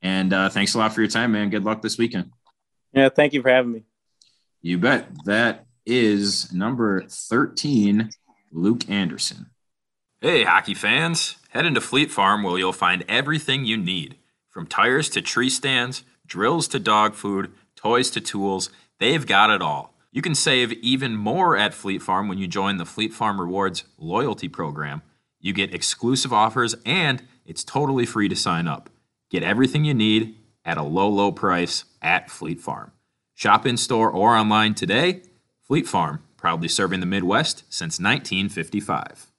[0.00, 1.50] And thanks a lot for your time, man.
[1.50, 2.30] Good luck this weekend.
[2.94, 3.82] Yeah, thank you for having me.
[4.62, 5.08] You bet.
[5.26, 8.10] That is number 13,
[8.52, 9.50] Luke Anderson.
[10.20, 11.36] Hey, hockey fans.
[11.50, 14.16] Head into Fleet Farm where you'll find everything you need
[14.48, 17.52] from tires to tree stands, drills to dog food,
[17.84, 18.70] toys to tools.
[18.98, 19.94] They've got it all.
[20.10, 23.84] You can save even more at Fleet Farm when you join the Fleet Farm Rewards
[23.98, 25.02] loyalty program.
[25.40, 28.88] You get exclusive offers and it's totally free to sign up.
[29.30, 32.92] Get everything you need at a low, low price at Fleet Farm.
[33.34, 35.22] Shop in store or online today
[35.62, 39.33] Fleet Farm, proudly serving the Midwest since 1955.